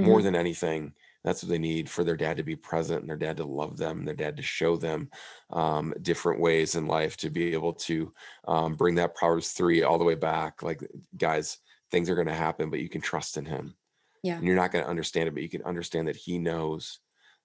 [0.00, 0.22] more Mhm.
[0.22, 0.94] than anything.
[1.24, 3.76] That's what they need for their dad to be present and their dad to love
[3.76, 5.10] them, and their dad to show them
[5.50, 8.12] um, different ways in life to be able to
[8.48, 10.62] um, bring that Proverbs 3 all the way back.
[10.62, 10.82] Like,
[11.16, 11.58] guys,
[11.90, 13.74] things are going to happen, but you can trust in him.
[14.22, 14.36] Yeah.
[14.36, 17.00] And you're not going to understand it, but you can understand that he knows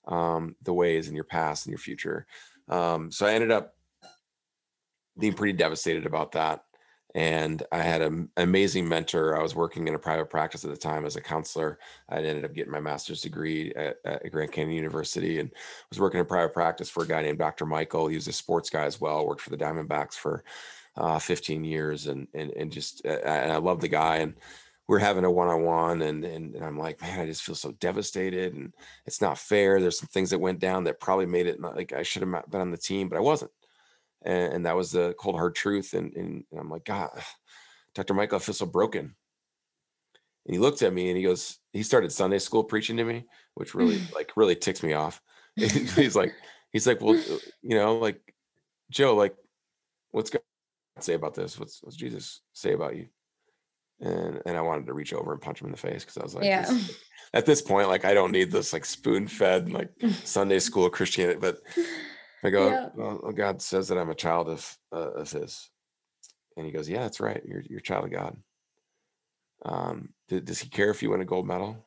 [0.07, 2.26] um, the ways in your past and your future.
[2.69, 3.76] Um, so I ended up
[5.17, 6.63] being pretty devastated about that.
[7.16, 9.38] And I had an amazing mentor.
[9.38, 11.80] I was working in a private practice at the time as a counselor.
[12.09, 15.49] I ended up getting my master's degree at, at Grand Canyon University and
[15.89, 17.66] was working in private practice for a guy named Dr.
[17.66, 18.07] Michael.
[18.07, 19.26] He was a sports guy as well.
[19.26, 20.43] Worked for the Diamondbacks for
[20.97, 24.18] uh, 15 years, and and and just uh, and I love the guy.
[24.18, 24.34] And
[24.88, 28.55] we're having a one-on-one, and, and and I'm like, man, I just feel so devastated,
[28.55, 28.74] and
[29.05, 29.80] it's not fair.
[29.80, 32.51] There's some things that went down that probably made it not like I should have
[32.51, 33.51] been on the team, but I wasn't
[34.26, 35.93] and, and that was the cold hard truth.
[35.93, 37.09] And, and, and I'm like, God,
[37.95, 38.13] Dr.
[38.13, 39.15] Michael, I feel so broken.
[40.45, 43.26] And he looked at me and he goes, he started Sunday school preaching to me,
[43.53, 45.21] which really like really ticks me off.
[45.55, 46.34] he's like,
[46.71, 48.19] he's like, well, uh, you know, like
[48.91, 49.36] Joe, like,
[50.11, 50.41] what's God
[50.99, 51.59] say about this?
[51.59, 53.07] What's what's Jesus say about you?
[54.01, 56.23] And and I wanted to reach over and punch him in the face because I
[56.23, 56.65] was like, yeah.
[56.65, 56.99] This,
[57.34, 59.89] at this point, like I don't need this like spoon fed like
[60.23, 61.59] Sunday school Christianity, but
[62.44, 62.90] I go, yeah.
[62.96, 65.70] well, God says that I'm a child of uh, of His,
[66.58, 67.42] and He goes, yeah, that's right.
[67.46, 68.38] You're you're a child of God.
[69.64, 71.86] Um, does He care if you win a gold medal?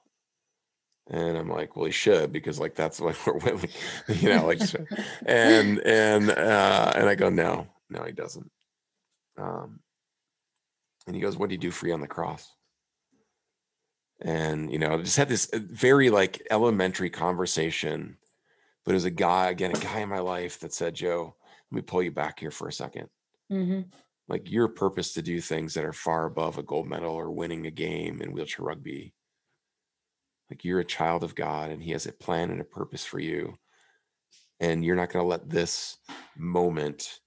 [1.10, 3.70] And I'm like, well, He should because like that's what we're winning,
[4.08, 4.60] you know, like,
[5.26, 8.50] and and uh, and I go, no, no, He doesn't.
[9.36, 9.80] Um,
[11.06, 12.52] and He goes, what do you do for you on the cross?
[14.20, 18.16] And you know, just had this uh, very like elementary conversation
[18.88, 21.36] but it was a guy again a guy in my life that said joe
[21.70, 23.06] let me pull you back here for a 2nd
[23.52, 23.80] mm-hmm.
[24.28, 27.66] like your purpose to do things that are far above a gold medal or winning
[27.66, 29.12] a game in wheelchair rugby.
[30.50, 33.18] Like you're a child of god and he has a plan and a purpose for
[33.18, 33.58] you.
[34.60, 35.98] And you're not going to let this
[36.36, 37.20] moment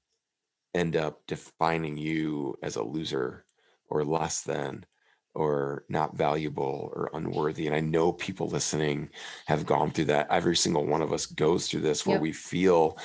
[0.74, 3.46] end up defining you as a loser
[3.90, 4.86] or less than
[5.34, 7.68] or not valuable or unworthy.
[7.68, 9.10] And I know people listening
[9.46, 10.28] have gone through that.
[10.30, 12.22] Every single one of us goes through this where yep.
[12.22, 12.98] we feel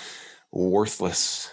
[0.50, 1.50] worthless,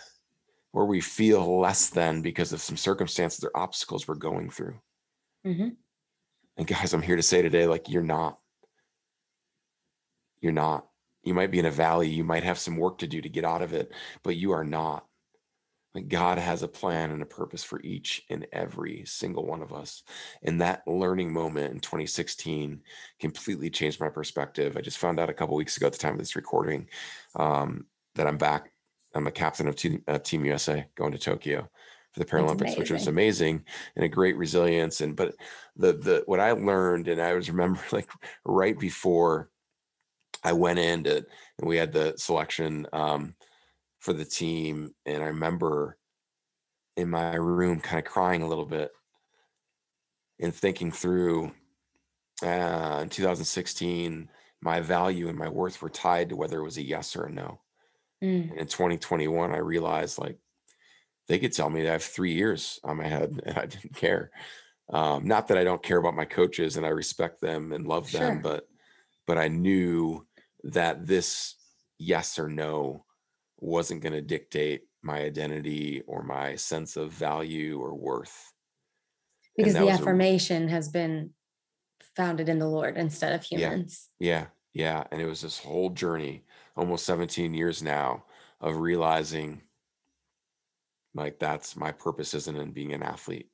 [0.71, 4.79] where we feel less than because of some circumstances or obstacles we're going through.
[5.45, 5.69] Mm-hmm.
[6.57, 8.39] And guys, I'm here to say today, like, you're not.
[10.41, 10.87] You're not.
[11.23, 13.45] You might be in a valley, you might have some work to do to get
[13.45, 13.91] out of it,
[14.23, 15.05] but you are not.
[15.95, 19.73] Like God has a plan and a purpose for each and every single one of
[19.73, 20.03] us.
[20.41, 22.81] And that learning moment in 2016
[23.19, 24.75] completely changed my perspective.
[24.75, 26.89] I just found out a couple weeks ago at the time of this recording
[27.35, 27.85] um,
[28.15, 28.71] that I'm back.
[29.13, 31.69] I'm a captain of Team, uh, Team USA going to Tokyo
[32.13, 33.63] for the Paralympics, which was amazing
[33.95, 35.01] and a great resilience.
[35.01, 35.35] And but
[35.75, 38.09] the the what I learned, and I was remember like
[38.45, 39.49] right before
[40.43, 42.87] I went in to, and we had the selection.
[42.93, 43.35] Um,
[44.03, 44.93] for the team.
[45.05, 45.97] And I remember
[46.97, 48.91] in my room kind of crying a little bit
[50.41, 51.53] and thinking through
[52.43, 54.27] uh, in 2016,
[54.61, 57.31] my value and my worth were tied to whether it was a yes or a
[57.31, 57.61] no.
[58.21, 58.51] Mm.
[58.51, 60.37] And in 2021, I realized like
[61.29, 63.95] they could tell me that I have three years on my head and I didn't
[63.95, 64.31] care.
[64.89, 68.09] Um, not that I don't care about my coaches and I respect them and love
[68.09, 68.19] sure.
[68.19, 68.67] them, but
[69.25, 70.27] but I knew
[70.65, 71.55] that this
[71.97, 73.05] yes or no
[73.63, 78.51] wasn't going to dictate my identity or my sense of value or worth.
[79.55, 81.31] Because the affirmation a, has been
[82.15, 84.09] founded in the Lord instead of humans.
[84.19, 84.45] Yeah, yeah.
[84.73, 85.03] Yeah.
[85.11, 86.43] And it was this whole journey,
[86.75, 88.25] almost 17 years now,
[88.59, 89.61] of realizing
[91.13, 93.49] like that's my purpose isn't in being an athlete.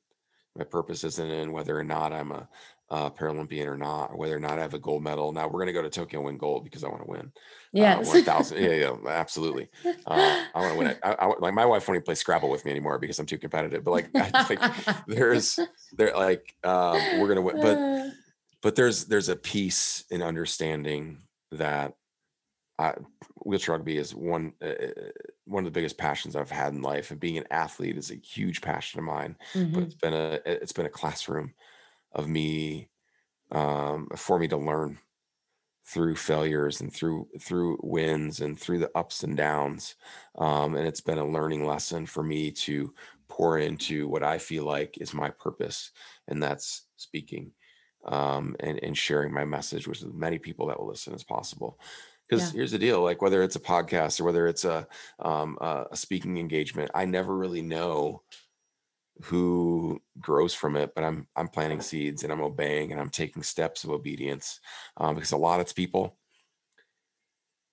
[0.56, 2.48] My purpose isn't in whether or not I'm a
[2.90, 5.32] uh, Paralympian or not, or whether or not I have a gold medal.
[5.32, 7.32] Now we're going to go to Tokyo and win gold because I want to win.
[7.72, 8.62] Yeah, uh, thousand.
[8.62, 9.68] yeah, yeah, absolutely.
[9.84, 10.98] Uh, I want to win it.
[11.02, 13.38] I, I, like my wife won't even play Scrabble with me anymore because I'm too
[13.38, 13.84] competitive.
[13.84, 14.60] But like, I think
[15.06, 15.58] there's
[15.92, 18.12] there like um, we're gonna win, but
[18.60, 21.18] but there's there's a piece in understanding
[21.52, 21.94] that
[22.76, 22.94] I,
[23.44, 24.72] wheelchair rugby is one uh,
[25.44, 28.16] one of the biggest passions I've had in life, and being an athlete is a
[28.16, 29.36] huge passion of mine.
[29.54, 29.74] Mm-hmm.
[29.74, 31.54] But it's been a it's been a classroom
[32.12, 32.88] of me
[33.52, 34.98] um, for me to learn
[35.86, 39.96] through failures and through through wins and through the ups and downs
[40.38, 42.92] um, and it's been a learning lesson for me to
[43.28, 45.90] pour into what i feel like is my purpose
[46.28, 47.50] and that's speaking
[48.06, 51.78] um, and, and sharing my message with as many people that will listen as possible
[52.28, 52.58] because yeah.
[52.58, 54.86] here's the deal like whether it's a podcast or whether it's a,
[55.18, 58.22] um, a speaking engagement i never really know
[59.22, 63.42] who grows from it but i'm i'm planting seeds and i'm obeying and i'm taking
[63.42, 64.60] steps of obedience
[64.96, 66.16] um, because a lot of people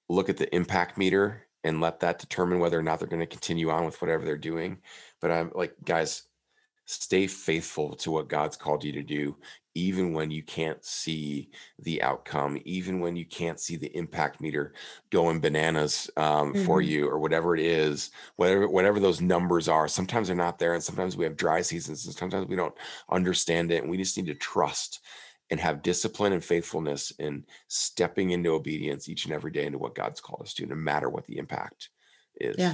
[0.10, 3.26] look at the impact meter and let that determine whether or not they're going to
[3.26, 4.78] continue on with whatever they're doing
[5.22, 6.24] but i'm like guys
[6.86, 9.36] stay faithful to what god's called you to do
[9.78, 14.74] even when you can't see the outcome, even when you can't see the impact meter
[15.12, 16.66] going bananas um, mm-hmm.
[16.66, 19.88] for you or whatever it is, whatever whatever those numbers are.
[19.88, 22.74] Sometimes they're not there, and sometimes we have dry seasons, and sometimes we don't
[23.12, 25.00] understand it, and we just need to trust
[25.52, 29.96] and have discipline and faithfulness in stepping into obedience each and every day into what
[29.96, 31.90] God's called us to, no matter what the impact
[32.36, 32.56] is.
[32.58, 32.74] Yeah.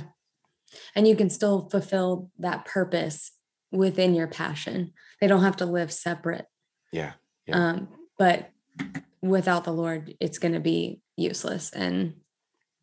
[0.95, 3.31] And you can still fulfill that purpose
[3.71, 4.93] within your passion.
[5.19, 6.47] They don't have to live separate.
[6.93, 7.13] Yeah.
[7.47, 7.69] yeah.
[7.69, 7.87] Um,
[8.17, 8.51] but
[9.21, 12.13] without the Lord, it's going to be useless and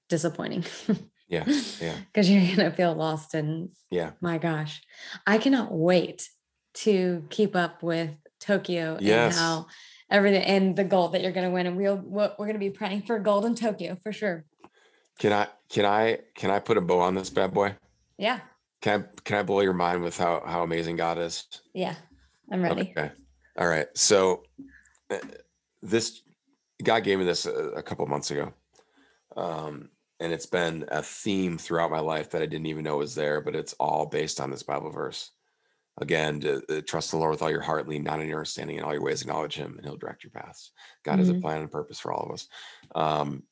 [0.08, 0.64] disappointing.
[1.28, 1.44] yeah.
[1.80, 1.94] Yeah.
[2.12, 3.34] Because you're going to feel lost.
[3.34, 4.82] And yeah, my gosh,
[5.26, 6.28] I cannot wait
[6.74, 9.34] to keep up with Tokyo yes.
[9.34, 9.66] and how
[10.10, 11.66] everything and the gold that you're going to win.
[11.66, 14.44] And we'll, we're going to be praying for gold in Tokyo for sure.
[15.20, 17.76] Can I, can I, can I put a bow on this bad boy?
[18.18, 18.40] Yeah.
[18.82, 21.46] Can I, can I blow your mind with how, how amazing God is?
[21.72, 21.94] Yeah.
[22.50, 22.92] I'm ready.
[22.96, 23.12] Okay.
[23.60, 23.86] All right.
[23.94, 24.42] So
[25.10, 25.18] uh,
[25.82, 26.22] this
[26.82, 28.54] God gave me this a, a couple months ago.
[29.36, 33.14] Um, and it's been a theme throughout my life that I didn't even know was
[33.14, 35.30] there, but it's all based on this Bible verse.
[35.98, 38.78] Again, to, to trust the Lord with all your heart, lean not on your understanding,
[38.78, 40.72] in all your ways acknowledge Him, and He'll direct your paths.
[41.04, 41.20] God mm-hmm.
[41.20, 41.42] has a mm-hmm.
[41.42, 42.48] plan and purpose for all of us.
[42.94, 43.42] Um,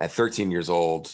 [0.00, 1.12] at 13 years old, uh,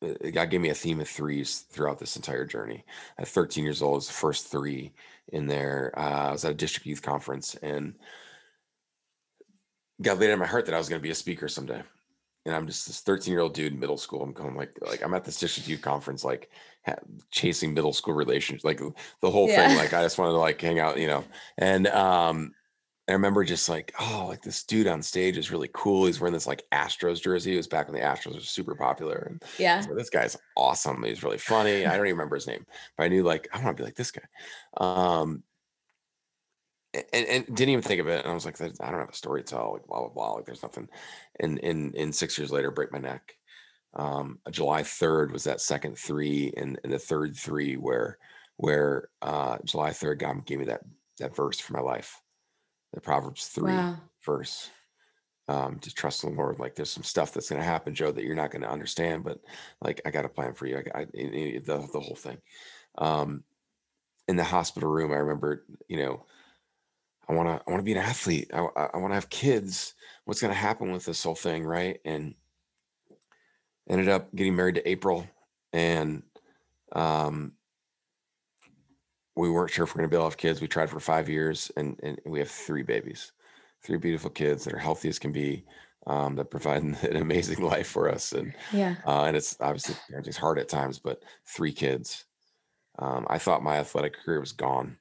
[0.00, 2.84] God gave me a theme of threes throughout this entire journey.
[3.18, 4.92] At 13 years old, was the first three
[5.32, 5.92] in there.
[5.96, 7.94] Uh, I was at a district youth conference, and
[10.00, 11.82] God laid in my heart that I was going to be a speaker someday
[12.48, 14.22] and I'm just this 13 year old dude in middle school.
[14.22, 16.50] I'm going like like I'm at this district youth conference, like
[16.86, 16.96] ha-
[17.30, 18.80] chasing middle school relationships, like
[19.20, 19.68] the whole yeah.
[19.68, 19.76] thing.
[19.76, 21.24] Like I just wanted to like hang out, you know.
[21.58, 22.54] And um,
[23.08, 26.04] I remember just like, oh, like this dude on stage is really cool.
[26.04, 27.52] He's wearing this like Astros jersey.
[27.52, 29.28] He was back when the Astros were super popular.
[29.30, 31.02] And yeah, so this guy's awesome.
[31.02, 31.86] He's really funny.
[31.86, 33.96] I don't even remember his name, but I knew like I want to be like
[33.96, 34.22] this guy.
[34.76, 35.42] Um,
[36.94, 38.24] and, and, didn't even think of it.
[38.24, 40.32] And I was like, I don't have a story to tell, like blah blah blah.
[40.32, 40.88] Like there's nothing.
[41.40, 43.34] And in in six years later, break my neck.
[43.94, 48.18] Um, July 3rd was that second three, and, and the third three where
[48.56, 50.82] where uh, July 3rd, God gave me that
[51.18, 52.20] that verse for my life,
[52.92, 53.96] the Proverbs three wow.
[54.24, 54.70] verse.
[55.50, 56.58] Um, to trust the Lord.
[56.58, 59.24] Like there's some stuff that's going to happen, Joe, that you're not going to understand,
[59.24, 59.40] but
[59.80, 60.82] like I got a plan for you.
[60.94, 62.36] I, I the the whole thing.
[62.98, 63.44] Um,
[64.28, 66.26] in the hospital room, I remember, you know,
[67.28, 68.50] I want to I want to be an athlete.
[68.52, 69.94] I, I, I want to have kids.
[70.26, 71.98] What's going to happen with this whole thing, right?
[72.04, 72.34] And
[73.88, 75.26] ended up getting married to April,
[75.72, 76.22] and
[76.92, 77.52] um,
[79.38, 80.60] we weren't sure if we're going to be able to have kids.
[80.60, 83.32] We tried for five years, and and we have three babies,
[83.82, 85.64] three beautiful kids that are healthy as can be.
[86.06, 90.36] Um, that provide an amazing life for us, and yeah, uh, and it's obviously parenting's
[90.36, 92.24] hard at times, but three kids.
[92.98, 94.96] Um, I thought my athletic career was gone,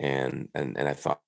[0.00, 1.20] and and and I thought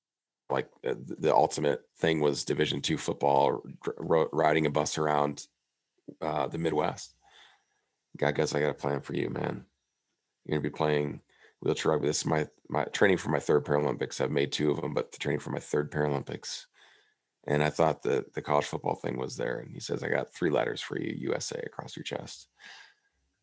[0.51, 3.63] like uh, the ultimate thing was division two football
[3.99, 5.47] riding a bus around
[6.21, 7.15] uh, the midwest
[8.19, 9.65] god goes i got a plan for you man
[10.45, 11.21] you're gonna be playing
[11.65, 14.21] wheelchair rugby this is my my training for my third paralympics.
[14.21, 16.67] I've made two of them but the training for my third paralympics.
[17.47, 19.59] And i thought the the college football thing was there.
[19.59, 22.49] And he says i got three letters for you usa across your chest.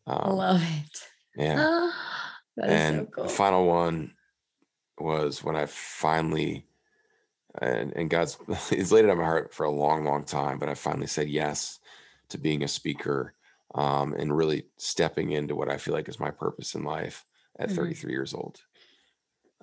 [0.06, 0.98] Um, love it.
[1.36, 1.90] yeah.
[2.62, 3.24] And so cool.
[3.24, 4.12] the final one
[4.98, 6.66] was when i finally
[7.60, 8.38] and, and God's
[8.70, 10.58] He's laid it on my heart for a long, long time.
[10.58, 11.80] But I finally said yes
[12.30, 13.34] to being a speaker
[13.74, 17.26] um, and really stepping into what I feel like is my purpose in life
[17.58, 17.76] at mm-hmm.
[17.76, 18.60] 33 years old.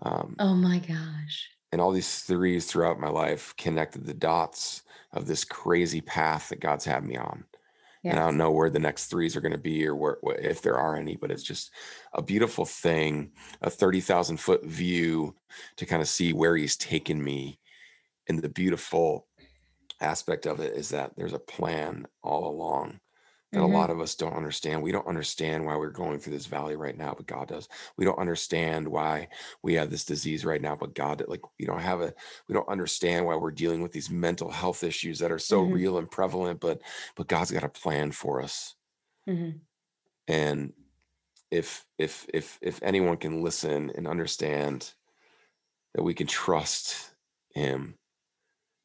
[0.02, 1.50] Um, oh my gosh!
[1.72, 6.62] And all these threes throughout my life connected the dots of this crazy path that
[6.62, 7.44] God's had me on.
[8.04, 8.12] Yes.
[8.12, 10.62] And I don't know where the next threes are going to be or where, if
[10.62, 11.72] there are any, but it's just
[12.14, 13.32] a beautiful thing,
[13.62, 15.36] a 30,000 foot view
[15.76, 17.60] to kind of see where he's taken me
[18.30, 19.28] and the beautiful
[20.00, 23.00] aspect of it is that there's a plan all along
[23.52, 23.74] that mm-hmm.
[23.74, 24.84] a lot of us don't understand.
[24.84, 27.68] We don't understand why we're going through this valley right now, but God does.
[27.98, 29.30] We don't understand why
[29.64, 32.14] we have this disease right now, but God, like we don't have a,
[32.48, 35.74] we don't understand why we're dealing with these mental health issues that are so mm-hmm.
[35.74, 36.82] real and prevalent, but,
[37.16, 38.76] but God's got a plan for us.
[39.28, 39.58] Mm-hmm.
[40.28, 40.74] And
[41.50, 44.94] if, if, if, if anyone can listen and understand
[45.96, 47.10] that we can trust
[47.56, 47.96] him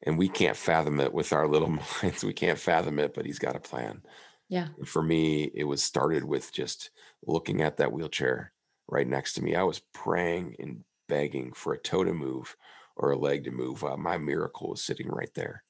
[0.05, 1.69] and we can't fathom it with our little
[2.03, 2.25] minds.
[2.25, 4.03] We can't fathom it, but he's got a plan.
[4.49, 4.69] Yeah.
[4.85, 6.91] For me, it was started with just
[7.27, 8.53] looking at that wheelchair
[8.89, 9.55] right next to me.
[9.55, 12.57] I was praying and begging for a toe to move
[12.97, 15.65] or a leg to move while my miracle was sitting right there.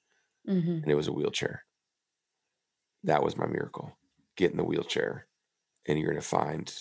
[0.48, 0.82] Mm-hmm.
[0.82, 1.64] And it was a wheelchair.
[3.04, 3.96] That was my miracle.
[4.36, 5.26] Get in the wheelchair
[5.86, 6.72] and you're going to find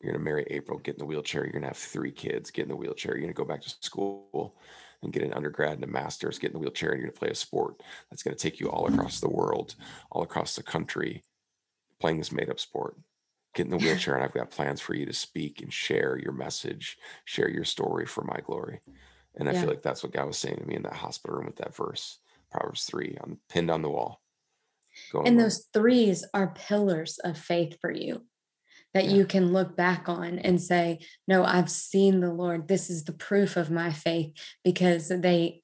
[0.00, 1.44] you're going to marry April, get in the wheelchair.
[1.44, 3.12] You're going to have three kids, get in the wheelchair.
[3.12, 4.56] You're going to go back to school
[5.02, 7.18] and get an undergrad and a master's, get in the wheelchair, and you're going to
[7.18, 9.74] play a sport that's going to take you all across the world,
[10.10, 11.22] all across the country,
[12.00, 12.96] playing this made up sport.
[13.54, 16.32] Get in the wheelchair, and I've got plans for you to speak and share your
[16.32, 18.80] message, share your story for my glory.
[19.36, 19.62] And I Yeah.
[19.62, 21.74] feel like that's what God was saying to me in that hospital room with that
[21.74, 22.18] verse,
[22.50, 24.22] Proverbs 3, on pinned on the wall.
[25.24, 28.26] And those threes are pillars of faith for you
[28.94, 29.12] that Yeah.
[29.12, 32.68] you can look back on and say, No, I've seen the Lord.
[32.68, 34.32] This is the proof of my faith
[34.64, 35.62] because they,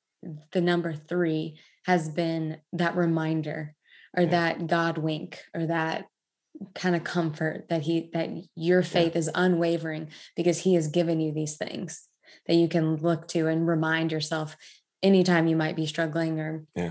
[0.52, 3.74] the number three has been that reminder
[4.16, 4.30] or Yeah.
[4.30, 6.06] that God wink or that
[6.74, 11.32] kind of comfort that he that your faith is unwavering because he has given you
[11.32, 12.08] these things
[12.46, 14.56] that you can look to and remind yourself
[15.00, 16.90] anytime you might be struggling or Yeah.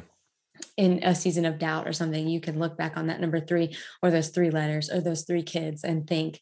[0.76, 3.76] In a season of doubt or something you can look back on that number three
[4.02, 6.40] or those three letters or those three kids and think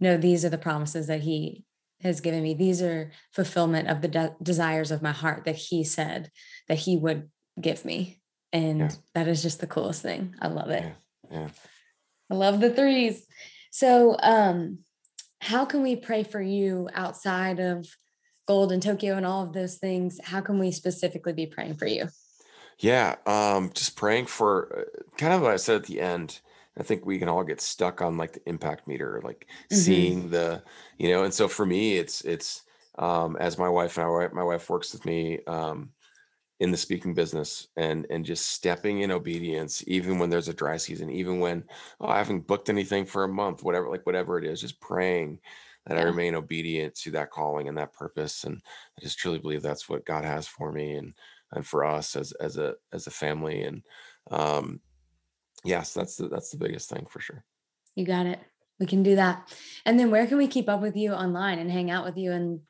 [0.00, 1.64] no these are the promises that he
[2.02, 5.82] has given me these are fulfillment of the de- desires of my heart that he
[5.84, 6.30] said
[6.68, 7.30] that he would
[7.60, 8.20] give me
[8.52, 8.90] and Yeah.
[9.14, 11.40] that is just the coolest thing i love it Yeah.
[11.40, 11.48] Yeah.
[12.30, 13.26] I love the threes.
[13.70, 14.78] So, um,
[15.40, 17.86] how can we pray for you outside of
[18.48, 20.18] gold and Tokyo and all of those things?
[20.24, 22.08] How can we specifically be praying for you?
[22.78, 26.40] Yeah, um, just praying for uh, kind of what I said at the end.
[26.76, 30.24] I think we can all get stuck on like the impact meter, like Mhm.
[30.24, 30.64] seeing the,
[30.98, 32.64] you know, and so for me, it's it's
[32.98, 35.92] um, as my wife and I, my wife works with me um,
[36.60, 40.76] in the speaking business, and and just stepping in obedience, even when there's a dry
[40.78, 41.66] season, even when
[42.00, 45.40] oh, I haven't booked anything for a month, whatever, like whatever it is, just praying
[45.86, 48.62] that I remain obedient to that calling and that purpose, and
[48.98, 51.14] I just truly believe that's what God has for me, and
[51.54, 53.82] and for us as as a as a family and
[54.30, 54.80] um
[55.64, 57.44] yes that's the that's the biggest thing for sure
[57.96, 58.40] You got it.
[58.80, 59.54] We can do that.
[59.86, 62.32] And then where can we keep up with you online and hang out with you
[62.32, 62.60] and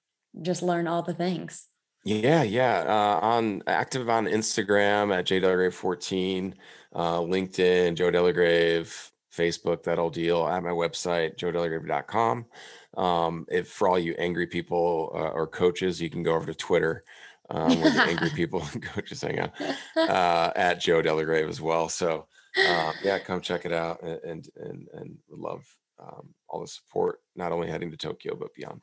[0.43, 1.67] just learn all the things?
[2.05, 6.53] yeah yeah uh on active on instagram at jdelgrave14
[6.95, 12.45] uh linkedin joe delagrave facebook that old deal at my website joedelagrave.com
[12.99, 16.55] um if for all you angry people uh, or coaches you can go over to
[16.55, 17.05] twitter
[17.51, 19.53] um, where the angry people and coaches hang out
[19.97, 21.89] uh, at Joe Delagrave as well.
[21.89, 22.27] So
[22.69, 25.65] um, yeah, come check it out and and and, and love
[25.99, 28.83] um, all the support, not only heading to Tokyo but beyond.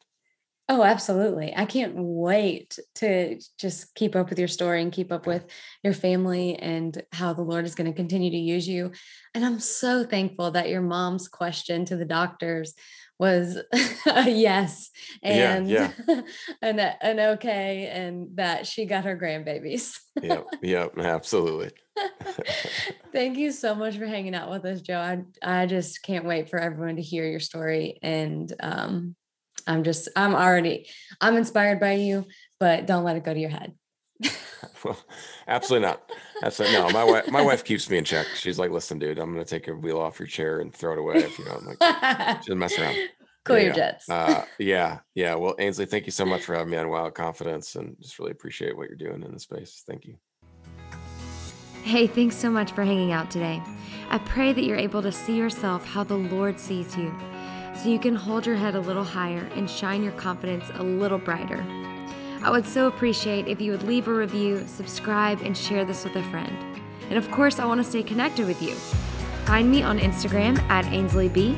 [0.74, 1.54] Oh, absolutely.
[1.54, 5.46] I can't wait to just keep up with your story and keep up with
[5.84, 8.94] your family and how the Lord is going to continue to use you.
[9.34, 12.74] And I'm so thankful that your mom's question to the doctors
[13.22, 13.56] was
[14.08, 14.90] a yes
[15.22, 15.92] Yeah, and yeah.
[16.64, 20.00] an, an okay and that she got her grandbabies.
[20.24, 21.70] Yep, yep, absolutely.
[23.14, 24.98] Thank you so much for hanging out with us, Joe.
[24.98, 28.00] I, I just can't wait for everyone to hear your story.
[28.02, 29.16] And um,
[29.68, 30.90] I'm just, I'm already,
[31.22, 32.26] I'm inspired by you,
[32.60, 33.76] but don't let it go to your head.
[34.84, 34.98] Well,
[35.48, 36.12] absolutely not.
[36.44, 36.90] Absolutely no.
[36.90, 38.26] My wife, my wife keeps me in check.
[38.36, 41.00] She's like, "Listen, dude, I'm gonna take your wheel off your chair and throw it
[41.00, 41.78] away if you don't." I'm like,
[42.42, 42.96] she doesn't mess around.
[43.44, 44.10] cool Yeah, your jets.
[44.10, 45.36] Uh, yeah, yeah.
[45.36, 48.32] Well, Ainsley, thank you so much for having me on Wild Confidence, and just really
[48.32, 49.84] appreciate what you're doing in the space.
[49.86, 50.16] Thank you.
[51.84, 53.62] Hey, thanks so much for hanging out today.
[54.10, 57.14] I pray that you're able to see yourself how the Lord sees you,
[57.76, 61.18] so you can hold your head a little higher and shine your confidence a little
[61.18, 61.64] brighter.
[62.44, 66.16] I would so appreciate if you would leave a review, subscribe, and share this with
[66.16, 66.56] a friend.
[67.10, 68.74] And of course, I want to stay connected with you.
[69.46, 71.56] Find me on Instagram at AinsleyB,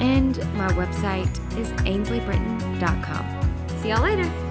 [0.00, 3.78] and my website is ainsleybritain.com.
[3.80, 4.45] See y'all later.